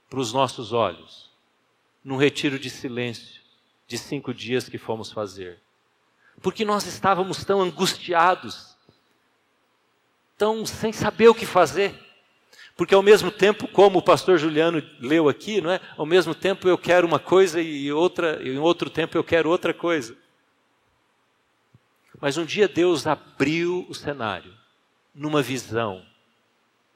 para 0.08 0.20
os 0.20 0.32
nossos 0.32 0.72
olhos, 0.72 1.32
num 2.04 2.16
retiro 2.16 2.56
de 2.56 2.70
silêncio 2.70 3.42
de 3.88 3.98
cinco 3.98 4.32
dias 4.32 4.68
que 4.68 4.78
fomos 4.78 5.10
fazer. 5.10 5.58
Porque 6.40 6.64
nós 6.64 6.86
estávamos 6.86 7.44
tão 7.44 7.60
angustiados, 7.60 8.76
tão 10.38 10.64
sem 10.64 10.92
saber 10.92 11.28
o 11.28 11.34
que 11.34 11.46
fazer. 11.46 12.03
Porque 12.76 12.94
ao 12.94 13.02
mesmo 13.02 13.30
tempo, 13.30 13.68
como 13.68 13.98
o 13.98 14.02
pastor 14.02 14.36
Juliano 14.38 14.82
leu 14.98 15.28
aqui, 15.28 15.60
não 15.60 15.70
é? 15.70 15.80
Ao 15.96 16.04
mesmo 16.04 16.34
tempo 16.34 16.68
eu 16.68 16.76
quero 16.76 17.06
uma 17.06 17.20
coisa 17.20 17.60
e 17.60 17.92
outra, 17.92 18.42
e 18.42 18.48
em 18.50 18.58
outro 18.58 18.90
tempo 18.90 19.16
eu 19.16 19.22
quero 19.22 19.48
outra 19.48 19.72
coisa. 19.72 20.16
Mas 22.20 22.36
um 22.36 22.44
dia 22.44 22.66
Deus 22.66 23.06
abriu 23.06 23.86
o 23.88 23.94
cenário 23.94 24.52
numa 25.14 25.40
visão, 25.40 26.04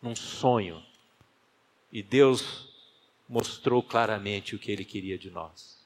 num 0.02 0.16
sonho. 0.16 0.82
E 1.92 2.02
Deus 2.02 2.68
mostrou 3.28 3.82
claramente 3.82 4.56
o 4.56 4.58
que 4.58 4.72
ele 4.72 4.84
queria 4.84 5.16
de 5.16 5.30
nós. 5.30 5.78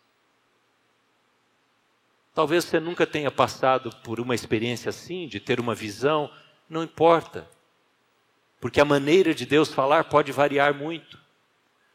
Talvez 2.34 2.64
você 2.64 2.80
nunca 2.80 3.06
tenha 3.06 3.30
passado 3.30 3.90
por 4.02 4.18
uma 4.18 4.34
experiência 4.34 4.88
assim, 4.88 5.28
de 5.28 5.38
ter 5.38 5.60
uma 5.60 5.74
visão, 5.74 6.30
não 6.68 6.82
importa. 6.82 7.46
Porque 8.62 8.80
a 8.80 8.84
maneira 8.84 9.34
de 9.34 9.44
Deus 9.44 9.74
falar 9.74 10.04
pode 10.04 10.30
variar 10.30 10.72
muito. 10.72 11.18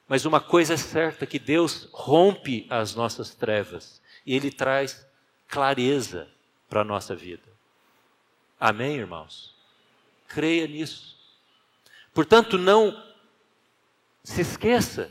Mas 0.05 0.25
uma 0.25 0.41
coisa 0.41 0.73
é 0.73 0.77
certa, 0.77 1.25
que 1.25 1.39
Deus 1.39 1.87
rompe 1.93 2.67
as 2.69 2.93
nossas 2.93 3.33
trevas 3.33 4.01
e 4.25 4.35
Ele 4.35 4.51
traz 4.51 5.07
clareza 5.47 6.27
para 6.67 6.81
a 6.81 6.83
nossa 6.83 7.15
vida. 7.15 7.47
Amém, 8.59 8.97
irmãos? 8.97 9.55
Creia 10.27 10.67
nisso. 10.67 11.15
Portanto, 12.13 12.57
não 12.57 13.01
se 14.21 14.41
esqueça 14.41 15.09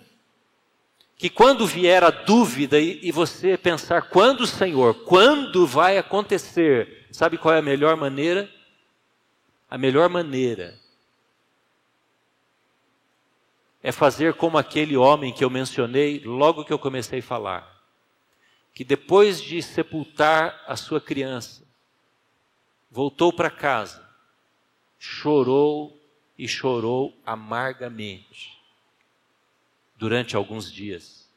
que 1.17 1.31
quando 1.31 1.67
vier 1.67 2.05
a 2.05 2.11
dúvida 2.11 2.79
e, 2.79 3.01
e 3.03 3.11
você 3.11 3.57
pensar, 3.57 4.11
quando, 4.11 4.47
Senhor, 4.47 4.93
quando 5.05 5.67
vai 5.67 5.97
acontecer, 5.97 7.07
sabe 7.11 7.39
qual 7.39 7.55
é 7.55 7.61
a 7.61 7.63
melhor 7.63 7.97
maneira? 7.97 8.47
A 9.71 9.79
melhor 9.79 10.11
maneira 10.11 10.79
é 13.87 13.93
fazer 13.93 14.35
como 14.35 14.59
aquele 14.59 14.97
homem 14.97 15.33
que 15.33 15.45
eu 15.45 15.49
mencionei 15.49 16.19
logo 16.25 16.65
que 16.65 16.73
eu 16.73 16.79
comecei 16.79 17.21
a 17.21 17.23
falar, 17.23 17.85
que 18.75 18.83
depois 18.83 19.41
de 19.41 19.63
sepultar 19.63 20.61
a 20.67 20.75
sua 20.75 21.01
criança, 21.01 21.65
voltou 22.91 23.33
para 23.33 23.49
casa, 23.49 24.05
chorou 24.99 25.97
e 26.37 26.49
chorou 26.49 27.17
amargamente 27.25 28.61
durante 29.97 30.35
alguns 30.35 30.73
dias. 30.73 31.31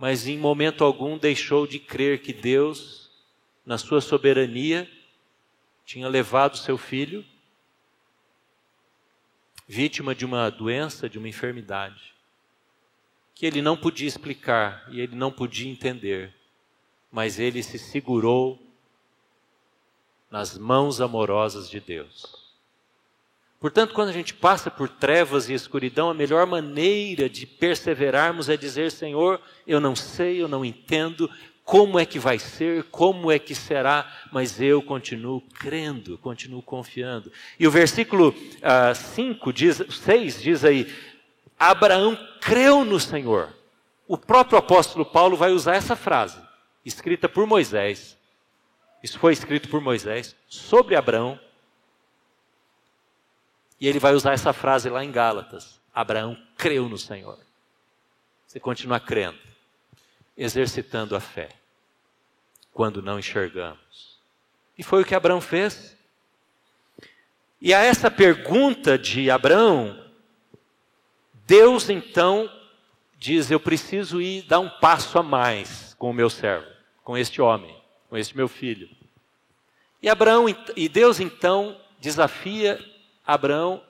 Mas 0.00 0.26
em 0.26 0.36
momento 0.36 0.82
algum 0.82 1.16
deixou 1.16 1.68
de 1.68 1.78
crer 1.78 2.20
que 2.20 2.32
Deus, 2.32 3.12
na 3.64 3.78
sua 3.78 4.00
soberania, 4.00 4.90
tinha 5.86 6.08
levado 6.08 6.58
seu 6.58 6.76
filho, 6.76 7.24
vítima 9.72 10.14
de 10.14 10.26
uma 10.26 10.50
doença, 10.50 11.08
de 11.08 11.18
uma 11.18 11.30
enfermidade, 11.30 12.12
que 13.34 13.46
ele 13.46 13.62
não 13.62 13.74
podia 13.74 14.06
explicar 14.06 14.86
e 14.90 15.00
ele 15.00 15.16
não 15.16 15.32
podia 15.32 15.72
entender, 15.72 16.34
mas 17.10 17.38
ele 17.38 17.62
se 17.62 17.78
segurou 17.78 18.60
nas 20.30 20.58
mãos 20.58 21.00
amorosas 21.00 21.70
de 21.70 21.80
Deus. 21.80 22.52
Portanto, 23.58 23.94
quando 23.94 24.10
a 24.10 24.12
gente 24.12 24.34
passa 24.34 24.70
por 24.70 24.90
trevas 24.90 25.48
e 25.48 25.54
escuridão, 25.54 26.10
a 26.10 26.14
melhor 26.14 26.46
maneira 26.46 27.26
de 27.26 27.46
perseverarmos 27.46 28.50
é 28.50 28.58
dizer: 28.58 28.90
Senhor, 28.90 29.40
eu 29.66 29.80
não 29.80 29.96
sei, 29.96 30.42
eu 30.42 30.48
não 30.48 30.62
entendo 30.62 31.30
como 31.64 31.98
é 31.98 32.04
que 32.04 32.18
vai 32.18 32.38
ser, 32.38 32.84
como 32.84 33.30
é 33.30 33.38
que 33.38 33.54
será, 33.54 34.10
mas 34.32 34.60
eu 34.60 34.82
continuo 34.82 35.40
crendo, 35.40 36.18
continuo 36.18 36.62
confiando. 36.62 37.32
E 37.58 37.66
o 37.66 37.70
versículo 37.70 38.34
5 39.14 39.48
uh, 39.48 39.52
diz, 39.52 39.82
6 39.88 40.42
diz 40.42 40.64
aí: 40.64 40.92
Abraão 41.58 42.18
creu 42.40 42.84
no 42.84 42.98
Senhor. 42.98 43.48
O 44.08 44.18
próprio 44.18 44.58
apóstolo 44.58 45.06
Paulo 45.06 45.36
vai 45.36 45.52
usar 45.52 45.76
essa 45.76 45.96
frase, 45.96 46.38
escrita 46.84 47.28
por 47.28 47.46
Moisés. 47.46 48.18
Isso 49.02 49.18
foi 49.18 49.32
escrito 49.32 49.68
por 49.68 49.80
Moisés 49.80 50.36
sobre 50.48 50.94
Abraão 50.94 51.38
e 53.82 53.88
ele 53.88 53.98
vai 53.98 54.14
usar 54.14 54.32
essa 54.32 54.52
frase 54.52 54.88
lá 54.88 55.04
em 55.04 55.10
Gálatas: 55.10 55.80
Abraão 55.92 56.40
creu 56.56 56.88
no 56.88 56.96
Senhor. 56.96 57.36
Você 58.46 58.60
continua 58.60 59.00
crendo, 59.00 59.38
exercitando 60.36 61.14
a 61.14 61.20
fé, 61.20 61.48
quando 62.72 63.02
não 63.02 63.18
enxergamos. 63.18 64.18
E 64.76 64.82
foi 64.82 65.02
o 65.02 65.04
que 65.04 65.14
Abraão 65.14 65.40
fez. 65.40 65.96
E 67.60 67.72
a 67.72 67.80
essa 67.80 68.10
pergunta 68.10 68.98
de 68.98 69.30
Abraão, 69.30 70.02
Deus 71.46 71.88
então 71.90 72.50
diz: 73.18 73.50
Eu 73.50 73.60
preciso 73.60 74.20
ir 74.20 74.42
dar 74.42 74.60
um 74.60 74.68
passo 74.68 75.18
a 75.18 75.22
mais 75.22 75.94
com 75.94 76.10
o 76.10 76.14
meu 76.14 76.28
servo, 76.28 76.66
com 77.04 77.16
este 77.16 77.40
homem, 77.40 77.76
com 78.08 78.16
este 78.16 78.36
meu 78.36 78.48
filho. 78.48 78.88
E 80.02 80.08
Abraão 80.08 80.46
e 80.76 80.88
Deus 80.88 81.20
então 81.20 81.80
desafia 82.00 82.84
Abraão 83.24 83.80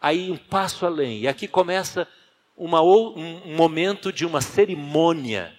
aí 0.00 0.30
um 0.32 0.36
passo 0.36 0.84
além. 0.84 1.20
E 1.20 1.28
aqui 1.28 1.46
começa 1.46 2.08
uma, 2.56 2.82
um 2.82 3.54
momento 3.54 4.12
de 4.12 4.26
uma 4.26 4.40
cerimônia 4.40 5.56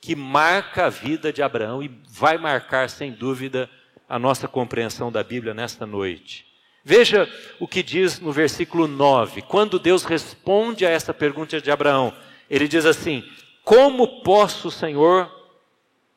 que 0.00 0.16
marca 0.16 0.86
a 0.86 0.88
vida 0.88 1.32
de 1.32 1.42
Abraão 1.42 1.82
e 1.82 1.90
vai 2.08 2.38
marcar, 2.38 2.88
sem 2.88 3.12
dúvida, 3.12 3.68
a 4.08 4.18
nossa 4.18 4.48
compreensão 4.48 5.12
da 5.12 5.22
Bíblia 5.22 5.52
nesta 5.52 5.84
noite. 5.86 6.46
Veja 6.82 7.28
o 7.58 7.68
que 7.68 7.82
diz 7.82 8.18
no 8.18 8.32
versículo 8.32 8.88
9. 8.88 9.42
Quando 9.42 9.78
Deus 9.78 10.04
responde 10.04 10.86
a 10.86 10.90
essa 10.90 11.12
pergunta 11.12 11.60
de 11.60 11.70
Abraão, 11.70 12.12
ele 12.48 12.66
diz 12.66 12.86
assim: 12.86 13.22
Como 13.62 14.22
posso, 14.22 14.70
Senhor, 14.70 15.30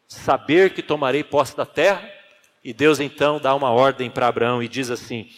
saber 0.07 0.73
que 0.73 0.81
tomarei 0.81 1.23
posse 1.23 1.55
da 1.55 1.65
terra? 1.65 2.09
E 2.63 2.73
Deus 2.73 3.01
então 3.01 3.39
dá 3.39 3.53
uma 3.53 3.71
ordem 3.71 4.09
para 4.09 4.27
Abraão 4.27 4.63
e 4.63 4.69
diz 4.69 4.89
assim: 4.89 5.29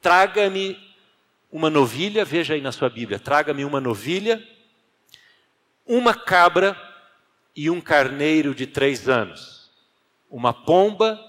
Traga-me 0.00 0.78
uma 1.50 1.68
novilha, 1.68 2.24
veja 2.24 2.54
aí 2.54 2.60
na 2.60 2.72
sua 2.72 2.88
Bíblia, 2.88 3.18
traga-me 3.18 3.64
uma 3.64 3.80
novilha, 3.80 4.42
uma 5.86 6.14
cabra 6.14 6.76
e 7.54 7.70
um 7.70 7.80
carneiro 7.80 8.54
de 8.54 8.66
três 8.66 9.08
anos, 9.08 9.70
uma 10.30 10.52
pomba 10.52 11.20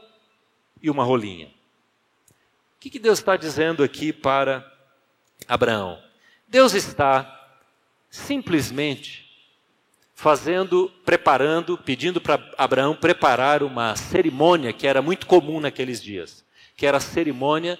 e 0.81 0.89
uma 0.89 1.03
rolinha. 1.03 1.47
O 1.47 2.79
que, 2.79 2.89
que 2.89 2.99
Deus 2.99 3.19
está 3.19 3.35
dizendo 3.35 3.83
aqui 3.83 4.13
para 4.13 4.65
Abraão? 5.47 6.01
Deus 6.47 6.73
está 6.73 7.31
simplesmente 8.09 9.25
fazendo, 10.13 10.89
preparando, 11.03 11.77
pedindo 11.77 12.21
para 12.21 12.41
Abraão 12.57 12.95
preparar 12.95 13.61
uma 13.61 13.95
cerimônia 13.95 14.71
que 14.71 14.87
era 14.87 15.01
muito 15.01 15.27
comum 15.27 15.59
naqueles 15.59 16.01
dias, 16.01 16.45
que 16.77 16.85
era 16.85 16.97
a 16.97 17.01
cerimônia 17.01 17.77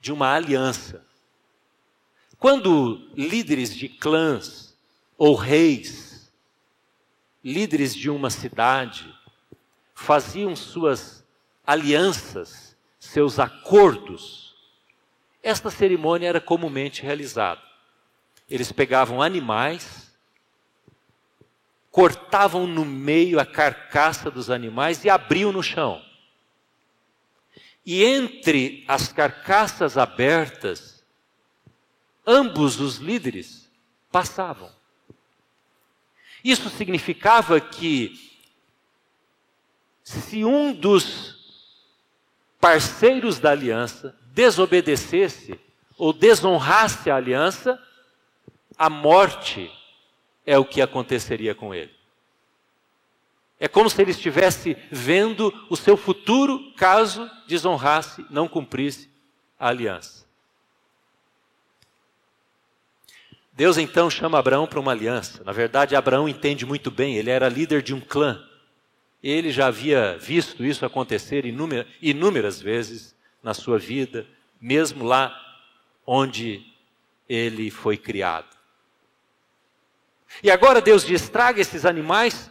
de 0.00 0.12
uma 0.12 0.34
aliança. 0.34 1.06
Quando 2.38 3.08
líderes 3.16 3.74
de 3.74 3.88
clãs 3.88 4.73
ou 5.26 5.34
reis, 5.34 6.30
líderes 7.42 7.94
de 7.94 8.10
uma 8.10 8.28
cidade, 8.28 9.10
faziam 9.94 10.54
suas 10.54 11.24
alianças, 11.66 12.76
seus 12.98 13.38
acordos, 13.38 14.54
esta 15.42 15.70
cerimônia 15.70 16.28
era 16.28 16.42
comumente 16.42 17.00
realizada. 17.00 17.62
Eles 18.50 18.70
pegavam 18.70 19.22
animais, 19.22 20.14
cortavam 21.90 22.66
no 22.66 22.84
meio 22.84 23.40
a 23.40 23.46
carcaça 23.46 24.30
dos 24.30 24.50
animais 24.50 25.06
e 25.06 25.08
abriam 25.08 25.50
no 25.50 25.62
chão. 25.62 26.04
E 27.86 28.04
entre 28.04 28.84
as 28.86 29.10
carcaças 29.10 29.96
abertas, 29.96 31.02
ambos 32.26 32.78
os 32.78 32.98
líderes 32.98 33.70
passavam. 34.12 34.83
Isso 36.44 36.68
significava 36.68 37.58
que, 37.58 38.20
se 40.02 40.44
um 40.44 40.74
dos 40.74 41.34
parceiros 42.60 43.40
da 43.40 43.50
aliança 43.50 44.14
desobedecesse 44.26 45.58
ou 45.96 46.12
desonrasse 46.12 47.10
a 47.10 47.16
aliança, 47.16 47.82
a 48.76 48.90
morte 48.90 49.70
é 50.44 50.58
o 50.58 50.64
que 50.66 50.82
aconteceria 50.82 51.54
com 51.54 51.74
ele. 51.74 51.94
É 53.58 53.66
como 53.66 53.88
se 53.88 54.02
ele 54.02 54.10
estivesse 54.10 54.76
vendo 54.90 55.50
o 55.70 55.76
seu 55.76 55.96
futuro 55.96 56.72
caso 56.74 57.30
desonrasse, 57.46 58.26
não 58.28 58.46
cumprisse 58.46 59.08
a 59.58 59.68
aliança. 59.68 60.23
Deus 63.56 63.78
então 63.78 64.10
chama 64.10 64.38
Abraão 64.38 64.66
para 64.66 64.80
uma 64.80 64.90
aliança. 64.90 65.42
Na 65.44 65.52
verdade, 65.52 65.94
Abraão 65.94 66.28
entende 66.28 66.66
muito 66.66 66.90
bem, 66.90 67.16
ele 67.16 67.30
era 67.30 67.48
líder 67.48 67.82
de 67.82 67.94
um 67.94 68.00
clã. 68.00 68.42
Ele 69.22 69.50
já 69.52 69.68
havia 69.68 70.18
visto 70.18 70.64
isso 70.64 70.84
acontecer 70.84 71.46
inúmeras, 71.46 71.86
inúmeras 72.02 72.60
vezes 72.60 73.14
na 73.42 73.54
sua 73.54 73.78
vida, 73.78 74.26
mesmo 74.60 75.04
lá 75.04 75.34
onde 76.04 76.66
ele 77.28 77.70
foi 77.70 77.96
criado. 77.96 78.54
E 80.42 80.50
agora 80.50 80.80
Deus 80.80 81.06
diz: 81.06 81.28
traga 81.28 81.60
esses 81.60 81.86
animais 81.86 82.50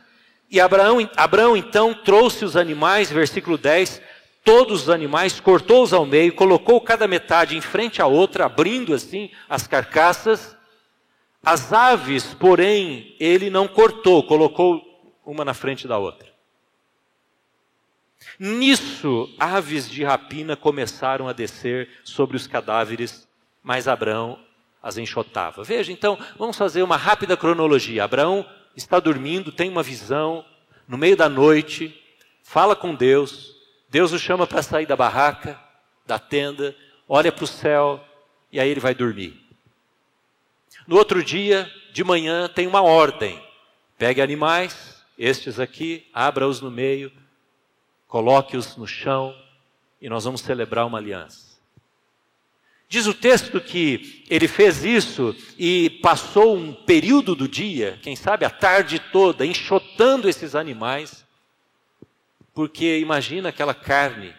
e 0.50 0.60
Abraão, 0.60 0.98
Abraão 1.18 1.58
então 1.58 1.94
trouxe 1.94 2.46
os 2.46 2.56
animais, 2.56 3.12
versículo 3.12 3.58
10, 3.58 4.02
todos 4.44 4.84
os 4.84 4.90
animais, 4.90 5.40
cortou-os 5.40 5.92
ao 5.92 6.06
meio, 6.06 6.34
colocou 6.34 6.80
cada 6.80 7.08
metade 7.08 7.58
em 7.58 7.62
frente 7.62 8.02
à 8.02 8.08
outra, 8.08 8.46
abrindo 8.46 8.94
assim 8.94 9.30
as 9.50 9.68
carcaças. 9.68 10.56
As 11.44 11.74
aves, 11.74 12.34
porém, 12.34 13.16
ele 13.20 13.50
não 13.50 13.68
cortou, 13.68 14.24
colocou 14.24 14.82
uma 15.26 15.44
na 15.44 15.54
frente 15.54 15.88
da 15.88 15.98
outra. 15.98 16.32
Nisso, 18.40 19.30
aves 19.38 19.90
de 19.90 20.04
rapina 20.04 20.56
começaram 20.56 21.28
a 21.28 21.34
descer 21.34 21.90
sobre 22.04 22.38
os 22.38 22.48
cadáveres, 22.48 23.28
mas 23.62 23.88
Abraão 23.90 24.40
as 24.82 24.98
enxotava. 24.98 25.64
Veja, 25.64 25.92
então, 25.92 26.18
vamos 26.38 26.58
fazer 26.58 26.82
uma 26.82 26.98
rápida 26.98 27.36
cronologia. 27.36 28.04
Abraão 28.04 28.46
está 28.76 29.00
dormindo, 29.00 29.52
tem 29.52 29.70
uma 29.70 29.84
visão, 29.84 30.46
no 30.88 30.98
meio 30.98 31.16
da 31.16 31.28
noite, 31.30 31.98
fala 32.42 32.76
com 32.76 32.96
Deus, 32.96 33.54
Deus 33.90 34.12
o 34.12 34.20
chama 34.20 34.48
para 34.48 34.64
sair 34.64 34.86
da 34.86 34.96
barraca, 34.96 35.60
da 36.06 36.18
tenda, 36.18 36.76
olha 37.08 37.32
para 37.32 37.44
o 37.44 37.48
céu 37.48 38.04
e 38.52 38.60
aí 38.60 38.70
ele 38.70 38.80
vai 38.80 38.94
dormir. 38.96 39.43
No 40.88 40.98
outro 40.98 41.24
dia, 41.24 41.72
de 41.92 42.04
manhã, 42.04 42.48
tem 42.48 42.68
uma 42.68 42.82
ordem: 42.82 43.42
pegue 43.98 44.22
animais, 44.22 45.04
estes 45.18 45.60
aqui, 45.60 46.08
abra-os 46.14 46.60
no 46.62 46.72
meio, 46.72 47.12
coloque-os 48.08 48.76
no 48.76 48.88
chão 48.88 49.36
e 50.02 50.10
nós 50.10 50.26
vamos 50.26 50.42
celebrar 50.42 50.86
uma 50.86 50.98
aliança. 50.98 51.54
Diz 52.90 53.08
o 53.08 53.14
texto 53.14 53.60
que 53.60 54.24
ele 54.30 54.48
fez 54.48 54.84
isso 54.84 55.36
e 55.58 55.90
passou 56.02 56.56
um 56.56 56.74
período 56.74 57.34
do 57.34 57.48
dia, 57.48 57.98
quem 58.04 58.16
sabe 58.16 58.46
a 58.46 58.52
tarde 58.52 59.00
toda, 59.00 59.46
enxotando 59.46 60.30
esses 60.30 60.54
animais, 60.54 61.26
porque 62.54 63.00
imagina 63.00 63.50
aquela 63.50 63.74
carne, 63.74 64.32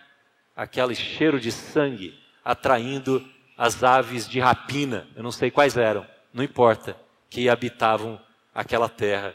aquele 0.55 0.95
cheiro 0.95 1.41
de 1.41 1.51
sangue 1.51 2.17
atraindo 2.45 3.27
as 3.59 3.83
aves 3.83 4.29
de 4.29 4.39
rapina, 4.39 5.09
eu 5.17 5.23
não 5.23 5.33
sei 5.33 5.51
quais 5.51 5.77
eram, 5.77 6.07
não 6.35 6.43
importa, 6.43 6.97
que 7.31 7.49
habitavam 7.49 8.21
aquela 8.53 8.89
terra 8.89 9.35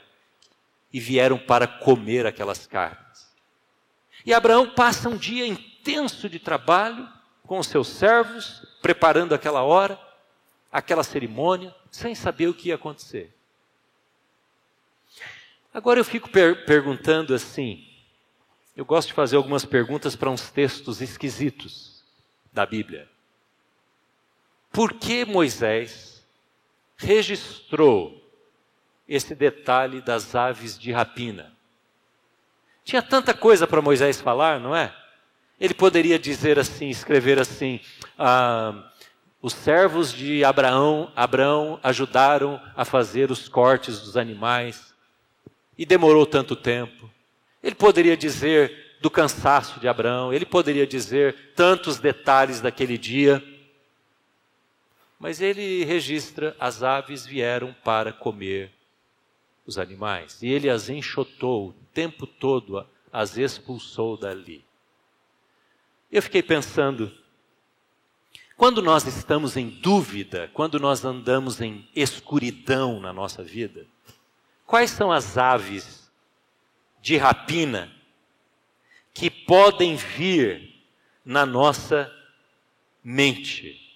e 0.92 1.00
vieram 1.00 1.40
para 1.40 1.66
comer 1.66 2.28
aquelas 2.28 2.68
carnes. 2.68 3.34
E 4.26 4.34
Abraão 4.34 4.70
passa 4.72 5.08
um 5.08 5.16
dia 5.16 5.48
intenso 5.48 6.28
de 6.30 6.40
trabalho 6.40 7.08
com 7.48 7.58
os 7.58 7.68
seus 7.68 7.88
servos, 7.88 8.66
preparando 8.82 9.34
aquela 9.34 9.64
hora, 9.64 10.00
aquela 10.70 11.04
cerimônia, 11.04 11.74
sem 11.90 12.14
saber 12.14 12.48
o 12.48 12.54
que 12.54 12.68
ia 12.68 12.76
acontecer. 12.76 13.34
Agora 15.74 16.00
eu 16.00 16.06
fico 16.06 16.30
per 16.30 16.66
perguntando 16.66 17.34
assim. 17.34 17.88
Eu 18.76 18.84
gosto 18.84 19.10
de 19.10 19.14
fazer 19.14 19.38
algumas 19.38 19.66
perguntas 19.66 20.16
para 20.16 20.30
uns 20.30 20.50
textos 20.52 21.02
esquisitos 21.02 22.04
da 22.52 22.66
Bíblia. 22.66 23.10
Por 24.72 24.94
que 24.94 25.26
Moisés 25.26 26.19
registrou 27.00 28.22
esse 29.08 29.34
detalhe 29.34 30.02
das 30.02 30.36
aves 30.36 30.78
de 30.78 30.92
rapina? 30.92 31.52
Tinha 32.84 33.02
tanta 33.02 33.34
coisa 33.34 33.66
para 33.66 33.82
Moisés 33.82 34.22
falar, 34.22 34.60
não 34.60 34.76
é? 34.76 34.94
Ele 35.60 35.74
poderia 35.74 36.20
dizer 36.20 36.60
assim, 36.60 36.90
escrever 36.90 37.40
assim: 37.40 37.80
ah, 38.18 38.92
os 39.42 39.54
servos 39.54 40.12
de 40.14 40.44
Abraão, 40.44 41.12
Abraão 41.16 41.80
ajudaram 41.82 42.62
a 42.76 42.84
fazer 42.84 43.32
os 43.32 43.48
cortes 43.48 44.00
dos 44.00 44.18
animais 44.18 44.94
e 45.78 45.86
demorou 45.86 46.26
tanto 46.26 46.56
tempo. 46.56 47.10
Ele 47.64 47.76
poderia 47.76 48.18
dizer 48.18 48.98
do 49.02 49.10
cansaço 49.10 49.80
de 49.80 49.88
Abraão, 49.88 50.34
ele 50.34 50.46
poderia 50.46 50.86
dizer 50.86 51.54
tantos 51.56 52.00
detalhes 52.00 52.60
daquele 52.60 52.98
dia. 52.98 53.42
Mas 55.20 55.42
ele 55.42 55.84
registra: 55.84 56.56
as 56.58 56.82
aves 56.82 57.26
vieram 57.26 57.76
para 57.84 58.14
comer 58.14 58.72
os 59.66 59.78
animais, 59.78 60.42
e 60.42 60.48
ele 60.48 60.70
as 60.70 60.90
enxotou 60.90 61.70
o 61.70 61.74
tempo 61.94 62.26
todo, 62.26 62.88
as 63.12 63.38
expulsou 63.38 64.18
dali. 64.18 64.66
Eu 66.12 66.24
fiquei 66.24 66.42
pensando, 66.42 67.16
quando 68.58 68.82
nós 68.82 69.06
estamos 69.06 69.56
em 69.56 69.70
dúvida, 69.70 70.50
quando 70.54 70.80
nós 70.80 71.06
andamos 71.06 71.62
em 71.62 71.88
escuridão 71.96 73.00
na 73.00 73.14
nossa 73.14 73.44
vida, 73.44 73.86
quais 74.66 74.90
são 74.90 75.12
as 75.12 75.38
aves 75.38 76.10
de 77.02 77.16
rapina 77.18 77.92
que 79.14 79.30
podem 79.30 79.96
vir 79.96 80.76
na 81.24 81.46
nossa 81.46 82.12
mente? 83.04 83.89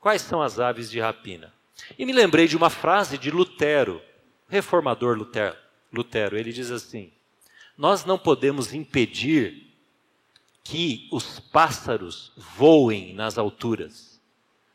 Quais 0.00 0.22
são 0.22 0.40
as 0.40 0.58
aves 0.58 0.90
de 0.90 0.98
rapina? 0.98 1.52
E 1.98 2.06
me 2.06 2.12
lembrei 2.12 2.48
de 2.48 2.56
uma 2.56 2.70
frase 2.70 3.18
de 3.18 3.30
Lutero, 3.30 4.00
reformador 4.48 5.16
Lutero. 5.16 5.56
Lutero, 5.92 6.38
ele 6.38 6.52
diz 6.52 6.70
assim: 6.70 7.12
Nós 7.76 8.04
não 8.04 8.18
podemos 8.18 8.72
impedir 8.72 9.66
que 10.64 11.08
os 11.12 11.38
pássaros 11.38 12.32
voem 12.36 13.12
nas 13.12 13.36
alturas, 13.36 14.20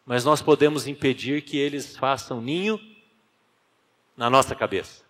mas 0.06 0.24
nós 0.24 0.42
podemos 0.42 0.88
impedir 0.88 1.42
que 1.42 1.58
eles 1.58 1.98
façam 1.98 2.40
ninho 2.40 2.80
na 4.16 4.30
nossa 4.30 4.54
cabeça. 4.54 5.04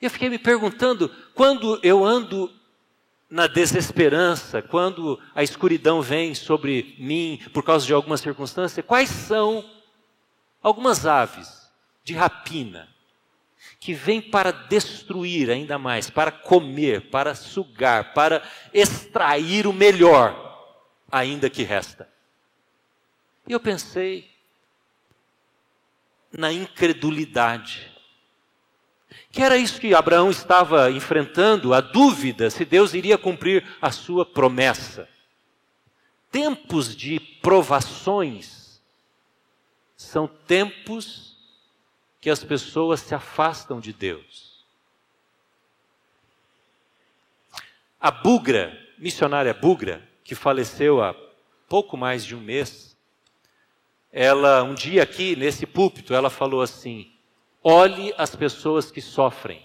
Eu 0.00 0.10
fiquei 0.10 0.28
me 0.28 0.38
perguntando, 0.38 1.08
quando 1.34 1.80
eu 1.82 2.04
ando 2.04 2.52
na 3.30 3.46
desesperança, 3.46 4.62
quando 4.62 5.20
a 5.34 5.42
escuridão 5.42 6.00
vem 6.00 6.34
sobre 6.34 6.94
mim 6.98 7.40
por 7.52 7.62
causa 7.62 7.86
de 7.86 7.92
alguma 7.92 8.16
circunstância, 8.16 8.82
quais 8.82 9.10
são 9.10 9.64
algumas 10.62 11.04
aves 11.04 11.70
de 12.02 12.14
rapina 12.14 12.88
que 13.78 13.92
vem 13.92 14.20
para 14.20 14.50
destruir 14.50 15.50
ainda 15.50 15.78
mais, 15.78 16.08
para 16.08 16.30
comer, 16.30 17.10
para 17.10 17.34
sugar, 17.34 18.12
para 18.14 18.42
extrair 18.72 19.66
o 19.66 19.72
melhor 19.72 20.46
ainda 21.10 21.50
que 21.50 21.62
resta. 21.62 22.08
E 23.46 23.52
eu 23.52 23.60
pensei 23.60 24.30
na 26.32 26.52
incredulidade. 26.52 27.90
Que 29.30 29.42
era 29.42 29.56
isso 29.56 29.80
que 29.80 29.94
Abraão 29.94 30.30
estava 30.30 30.90
enfrentando, 30.90 31.74
a 31.74 31.80
dúvida 31.80 32.50
se 32.50 32.64
Deus 32.64 32.94
iria 32.94 33.18
cumprir 33.18 33.66
a 33.80 33.90
sua 33.90 34.24
promessa. 34.24 35.08
Tempos 36.30 36.94
de 36.94 37.18
provações 37.18 38.80
são 39.96 40.26
tempos 40.26 41.36
que 42.20 42.30
as 42.30 42.42
pessoas 42.44 43.00
se 43.00 43.14
afastam 43.14 43.80
de 43.80 43.92
Deus. 43.92 44.64
A 48.00 48.10
Bugra, 48.10 48.78
missionária 48.96 49.52
Bugra, 49.52 50.06
que 50.22 50.34
faleceu 50.34 51.02
há 51.02 51.14
pouco 51.68 51.96
mais 51.96 52.24
de 52.24 52.36
um 52.36 52.40
mês, 52.40 52.96
ela, 54.12 54.62
um 54.62 54.74
dia 54.74 55.02
aqui 55.02 55.34
nesse 55.34 55.66
púlpito, 55.66 56.14
ela 56.14 56.30
falou 56.30 56.62
assim: 56.62 57.10
olhe 57.68 58.14
as 58.16 58.34
pessoas 58.34 58.90
que 58.90 59.02
sofrem. 59.02 59.62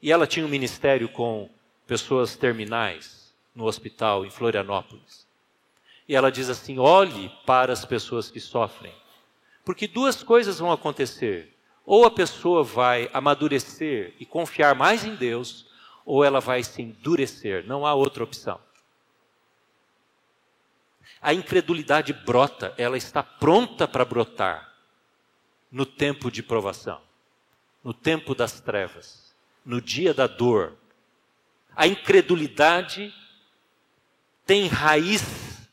E 0.00 0.12
ela 0.12 0.26
tinha 0.26 0.46
um 0.46 0.48
ministério 0.48 1.08
com 1.08 1.50
pessoas 1.86 2.36
terminais 2.36 3.34
no 3.52 3.64
hospital 3.64 4.24
em 4.24 4.30
Florianópolis. 4.30 5.26
E 6.08 6.14
ela 6.14 6.30
diz 6.30 6.48
assim: 6.48 6.78
olhe 6.78 7.30
para 7.44 7.72
as 7.72 7.84
pessoas 7.84 8.30
que 8.30 8.38
sofrem. 8.38 8.94
Porque 9.64 9.88
duas 9.88 10.22
coisas 10.22 10.60
vão 10.60 10.70
acontecer. 10.70 11.54
Ou 11.84 12.06
a 12.06 12.10
pessoa 12.10 12.62
vai 12.62 13.10
amadurecer 13.12 14.14
e 14.20 14.24
confiar 14.24 14.76
mais 14.76 15.04
em 15.04 15.16
Deus, 15.16 15.66
ou 16.06 16.24
ela 16.24 16.40
vai 16.40 16.62
se 16.62 16.80
endurecer. 16.80 17.66
Não 17.66 17.84
há 17.84 17.94
outra 17.94 18.22
opção. 18.22 18.60
A 21.20 21.34
incredulidade 21.34 22.12
brota, 22.12 22.72
ela 22.78 22.96
está 22.96 23.22
pronta 23.22 23.88
para 23.88 24.04
brotar 24.04 24.72
no 25.70 25.84
tempo 25.84 26.30
de 26.30 26.42
provação, 26.42 27.00
no 27.82 27.94
tempo 27.94 28.34
das 28.34 28.60
trevas, 28.60 29.34
no 29.64 29.80
dia 29.80 30.12
da 30.12 30.26
dor. 30.26 30.76
A 31.74 31.86
incredulidade 31.86 33.14
tem 34.44 34.66
raiz 34.66 35.68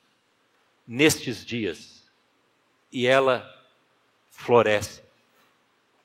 nestes 0.88 1.46
dias 1.46 2.04
e 2.92 3.06
ela 3.06 3.54
floresce. 4.32 5.02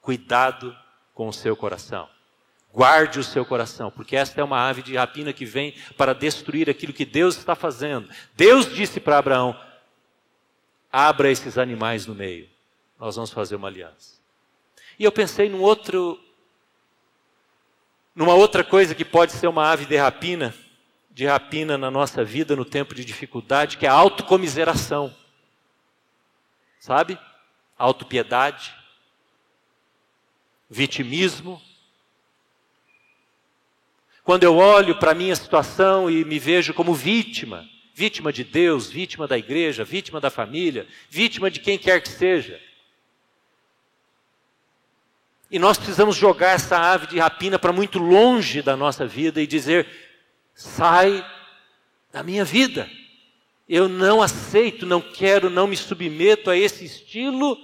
Cuidado 0.01 0.77
com 1.15 1.29
o 1.29 1.33
seu 1.33 1.57
coração. 1.57 2.09
Guarde 2.73 3.19
o 3.19 3.25
seu 3.25 3.45
coração, 3.45 3.91
porque 3.91 4.17
esta 4.17 4.41
é 4.41 4.45
uma 4.45 4.67
ave 4.67 4.83
de 4.83 4.97
rapina 4.97 5.33
que 5.33 5.45
vem 5.45 5.75
para 5.97 6.15
destruir 6.15 6.71
aquilo 6.71 6.95
que 6.95 7.05
Deus 7.05 7.37
está 7.37 7.55
fazendo. 7.55 8.09
Deus 8.35 8.73
disse 8.75 8.99
para 8.99 9.19
Abraão: 9.19 9.55
abra 10.91 11.31
esses 11.31 11.59
animais 11.59 12.07
no 12.07 12.15
meio, 12.15 12.49
nós 12.99 13.17
vamos 13.17 13.31
fazer 13.31 13.57
uma 13.57 13.69
aliança. 13.69 14.22
E 14.99 15.05
eu 15.05 15.13
pensei 15.13 15.49
num 15.49 15.61
outro, 15.61 16.21
numa 18.15 18.35
outra 18.35 18.63
coisa 18.63 18.95
que 18.95 19.05
pode 19.05 19.33
ser 19.33 19.47
uma 19.47 19.71
ave 19.71 19.87
de 19.87 19.97
rapina, 19.97 20.55
de 21.11 21.27
rapina 21.27 21.77
na 21.77 21.91
nossa 21.91 22.25
vida 22.25 22.57
no 22.57 22.65
tempo 22.65 22.95
de 22.95 23.05
dificuldade, 23.05 23.79
que 23.79 23.87
é 23.87 23.89
a 23.89 23.95
autocomiseração. 23.95 25.15
Sabe? 26.79 27.19
Autopiedade 27.79 28.75
vitimismo. 30.73 31.61
Quando 34.25 34.45
eu 34.45 34.57
olho 34.57 34.99
para 34.99 35.11
a 35.11 35.15
minha 35.15 35.37
situação 35.37 36.11
e 36.11 36.25
me 36.25 36.39
vejo 36.39 36.73
como 36.73 36.95
vítima, 36.95 37.69
vítima 37.95 38.33
de 38.33 38.43
Deus, 38.43 38.91
vítima 38.91 39.29
da 39.29 39.37
igreja, 39.37 39.85
vítima 39.85 40.19
da 40.19 40.31
família, 40.31 40.87
vítima 41.11 41.51
de 41.51 41.61
quem 41.61 41.77
quer 41.77 42.01
que 42.01 42.09
seja. 42.09 42.59
E 45.53 45.59
nós 45.59 45.77
precisamos 45.77 46.17
jogar 46.17 46.53
essa 46.53 46.79
ave 46.79 47.09
de 47.09 47.19
rapina 47.19 47.59
para 47.59 47.75
muito 47.75 47.99
longe 47.99 48.63
da 48.63 48.75
nossa 48.75 49.07
vida 49.07 49.39
e 49.39 49.47
dizer: 49.47 49.87
sai 50.55 51.23
da 52.11 52.23
minha 52.23 52.43
vida. 52.43 52.89
Eu 53.69 53.87
não 53.87 54.23
aceito, 54.23 54.87
não 54.87 55.01
quero, 55.01 55.51
não 55.51 55.67
me 55.67 55.77
submeto 55.77 56.51
a 56.51 56.57
esse 56.57 56.87
estilo 56.87 57.59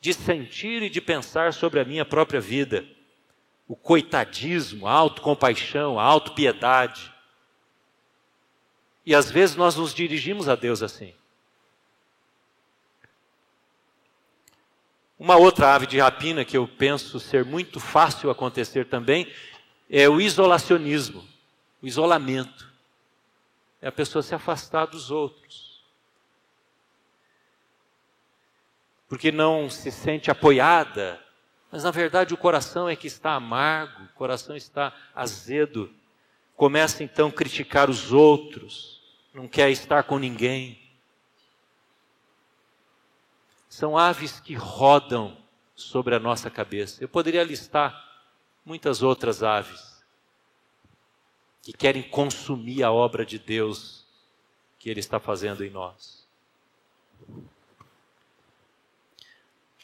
de 0.00 0.12
sentir 0.12 0.82
e 0.82 0.90
de 0.90 1.00
pensar 1.00 1.54
sobre 1.54 1.78
a 1.78 1.84
minha 1.84 2.04
própria 2.04 2.40
vida. 2.40 2.84
O 3.68 3.76
coitadismo, 3.76 4.88
a 4.88 4.92
autocompaixão, 4.92 5.98
a 5.98 6.02
autopiedade. 6.02 7.12
E 9.06 9.14
às 9.14 9.30
vezes 9.30 9.54
nós 9.54 9.76
nos 9.76 9.94
dirigimos 9.94 10.48
a 10.48 10.56
Deus 10.56 10.82
assim. 10.82 11.14
Uma 15.18 15.36
outra 15.36 15.74
ave 15.74 15.86
de 15.86 15.98
rapina 15.98 16.44
que 16.44 16.56
eu 16.56 16.68
penso 16.68 17.18
ser 17.18 17.44
muito 17.44 17.80
fácil 17.80 18.30
acontecer 18.30 18.86
também 18.86 19.32
é 19.90 20.08
o 20.08 20.20
isolacionismo, 20.20 21.24
o 21.82 21.86
isolamento. 21.86 22.68
É 23.80 23.88
a 23.88 23.92
pessoa 23.92 24.22
se 24.22 24.34
afastar 24.34 24.86
dos 24.86 25.10
outros. 25.10 25.68
porque 29.08 29.32
não 29.32 29.70
se 29.70 29.90
sente 29.90 30.30
apoiada, 30.30 31.18
mas 31.72 31.84
na 31.84 31.90
verdade 31.90 32.34
o 32.34 32.36
coração 32.36 32.88
é 32.88 32.94
que 32.94 33.06
está 33.06 33.32
amargo, 33.32 34.04
o 34.04 34.14
coração 34.14 34.54
está 34.54 34.94
azedo. 35.14 35.90
Começa 36.54 37.02
então 37.02 37.28
a 37.28 37.32
criticar 37.32 37.88
os 37.88 38.12
outros, 38.12 39.00
não 39.32 39.48
quer 39.48 39.70
estar 39.70 40.02
com 40.02 40.18
ninguém. 40.18 40.78
São 43.68 43.98
aves 43.98 44.40
que 44.40 44.54
rodam 44.54 45.36
sobre 45.74 46.14
a 46.14 46.18
nossa 46.18 46.50
cabeça. 46.50 47.02
Eu 47.02 47.08
poderia 47.08 47.44
listar 47.44 48.04
muitas 48.64 49.02
outras 49.02 49.42
aves 49.42 50.02
que 51.62 51.72
querem 51.72 52.02
consumir 52.02 52.82
a 52.82 52.90
obra 52.90 53.26
de 53.26 53.38
Deus 53.38 54.06
que 54.78 54.88
Ele 54.88 55.00
está 55.00 55.20
fazendo 55.20 55.64
em 55.64 55.70
nós. 55.70 56.26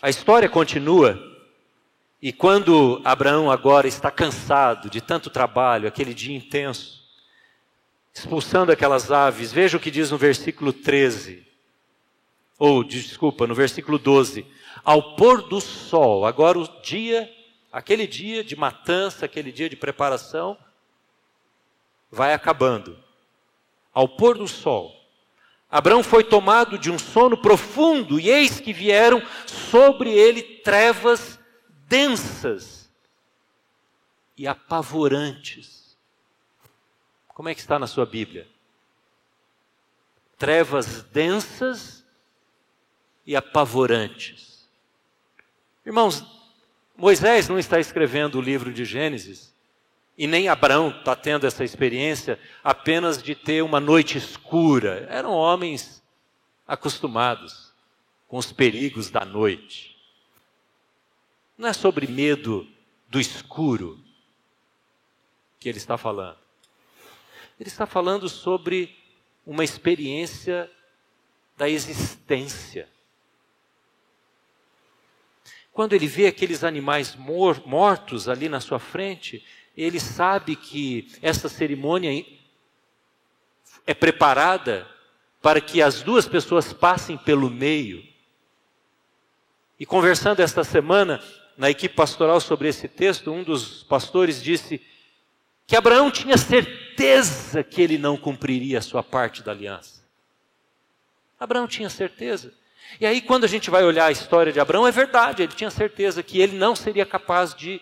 A 0.00 0.08
história 0.08 0.48
continua, 0.48 1.18
e 2.20 2.32
quando 2.32 3.00
Abraão 3.04 3.50
agora 3.50 3.86
está 3.86 4.10
cansado 4.10 4.90
de 4.90 5.00
tanto 5.00 5.30
trabalho, 5.30 5.88
aquele 5.88 6.12
dia 6.12 6.36
intenso, 6.36 7.02
expulsando 8.12 8.70
aquelas 8.70 9.10
aves, 9.10 9.52
veja 9.52 9.76
o 9.76 9.80
que 9.80 9.90
diz 9.90 10.10
no 10.10 10.18
versículo 10.18 10.72
13, 10.72 11.46
ou 12.58 12.84
desculpa, 12.84 13.46
no 13.46 13.54
versículo 13.54 13.98
12: 13.98 14.46
ao 14.84 15.16
pôr 15.16 15.42
do 15.48 15.60
sol, 15.60 16.26
agora 16.26 16.58
o 16.58 16.82
dia, 16.82 17.32
aquele 17.72 18.06
dia 18.06 18.44
de 18.44 18.54
matança, 18.54 19.24
aquele 19.24 19.50
dia 19.50 19.68
de 19.68 19.76
preparação, 19.76 20.58
vai 22.10 22.34
acabando. 22.34 22.98
Ao 23.92 24.08
pôr 24.08 24.36
do 24.36 24.46
sol, 24.46 24.94
Abraão 25.70 26.02
foi 26.02 26.22
tomado 26.22 26.78
de 26.78 26.90
um 26.90 26.98
sono 26.98 27.36
profundo, 27.36 28.20
e 28.20 28.28
eis 28.28 28.60
que 28.60 28.72
vieram 28.72 29.22
sobre 29.46 30.10
ele 30.10 30.42
trevas 30.42 31.38
densas 31.88 32.90
e 34.36 34.46
apavorantes. 34.46 35.96
Como 37.28 37.48
é 37.48 37.54
que 37.54 37.60
está 37.60 37.78
na 37.78 37.86
sua 37.86 38.06
Bíblia? 38.06 38.46
Trevas 40.36 41.02
densas 41.04 42.03
e 43.26 43.34
apavorantes. 43.36 44.68
Irmãos, 45.84 46.24
Moisés 46.96 47.48
não 47.48 47.58
está 47.58 47.80
escrevendo 47.80 48.38
o 48.38 48.42
livro 48.42 48.72
de 48.72 48.84
Gênesis 48.84 49.54
e 50.16 50.26
nem 50.26 50.48
Abraão 50.48 50.90
está 50.90 51.16
tendo 51.16 51.46
essa 51.46 51.64
experiência 51.64 52.38
apenas 52.62 53.22
de 53.22 53.34
ter 53.34 53.62
uma 53.62 53.80
noite 53.80 54.16
escura. 54.16 55.06
Eram 55.10 55.32
homens 55.32 56.02
acostumados 56.66 57.72
com 58.28 58.36
os 58.36 58.52
perigos 58.52 59.10
da 59.10 59.24
noite. 59.24 59.96
Não 61.58 61.68
é 61.68 61.72
sobre 61.72 62.06
medo 62.06 62.66
do 63.08 63.20
escuro 63.20 64.02
que 65.58 65.68
ele 65.68 65.78
está 65.78 65.96
falando. 65.96 66.38
Ele 67.58 67.68
está 67.68 67.86
falando 67.86 68.28
sobre 68.28 68.94
uma 69.46 69.64
experiência 69.64 70.70
da 71.56 71.68
existência. 71.68 72.88
Quando 75.74 75.92
ele 75.92 76.06
vê 76.06 76.28
aqueles 76.28 76.62
animais 76.62 77.16
mor 77.16 77.60
mortos 77.66 78.28
ali 78.28 78.48
na 78.48 78.60
sua 78.60 78.78
frente, 78.78 79.44
ele 79.76 79.98
sabe 79.98 80.54
que 80.54 81.08
essa 81.20 81.48
cerimônia 81.48 82.24
é 83.84 83.92
preparada 83.92 84.88
para 85.42 85.60
que 85.60 85.82
as 85.82 86.00
duas 86.00 86.28
pessoas 86.28 86.72
passem 86.72 87.18
pelo 87.18 87.50
meio. 87.50 88.06
E 89.78 89.84
conversando 89.84 90.38
esta 90.38 90.62
semana 90.62 91.20
na 91.58 91.68
equipe 91.68 91.96
pastoral 91.96 92.40
sobre 92.40 92.68
esse 92.68 92.86
texto, 92.86 93.32
um 93.32 93.42
dos 93.42 93.82
pastores 93.82 94.40
disse 94.40 94.80
que 95.66 95.74
Abraão 95.74 96.08
tinha 96.08 96.38
certeza 96.38 97.64
que 97.64 97.82
ele 97.82 97.98
não 97.98 98.16
cumpriria 98.16 98.78
a 98.78 98.82
sua 98.82 99.02
parte 99.02 99.42
da 99.42 99.50
aliança. 99.50 100.04
Abraão 101.38 101.66
tinha 101.66 101.90
certeza. 101.90 102.54
E 103.00 103.06
aí, 103.06 103.20
quando 103.20 103.44
a 103.44 103.48
gente 103.48 103.70
vai 103.70 103.84
olhar 103.84 104.06
a 104.06 104.12
história 104.12 104.52
de 104.52 104.60
Abraão, 104.60 104.86
é 104.86 104.90
verdade, 104.90 105.42
ele 105.42 105.52
tinha 105.52 105.70
certeza 105.70 106.22
que 106.22 106.40
ele 106.40 106.56
não 106.56 106.76
seria 106.76 107.04
capaz 107.04 107.54
de 107.54 107.80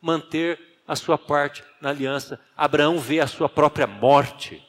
manter 0.00 0.58
a 0.86 0.96
sua 0.96 1.18
parte 1.18 1.64
na 1.80 1.90
aliança. 1.90 2.40
Abraão 2.56 2.98
vê 2.98 3.20
a 3.20 3.26
sua 3.26 3.48
própria 3.48 3.86
morte 3.86 4.62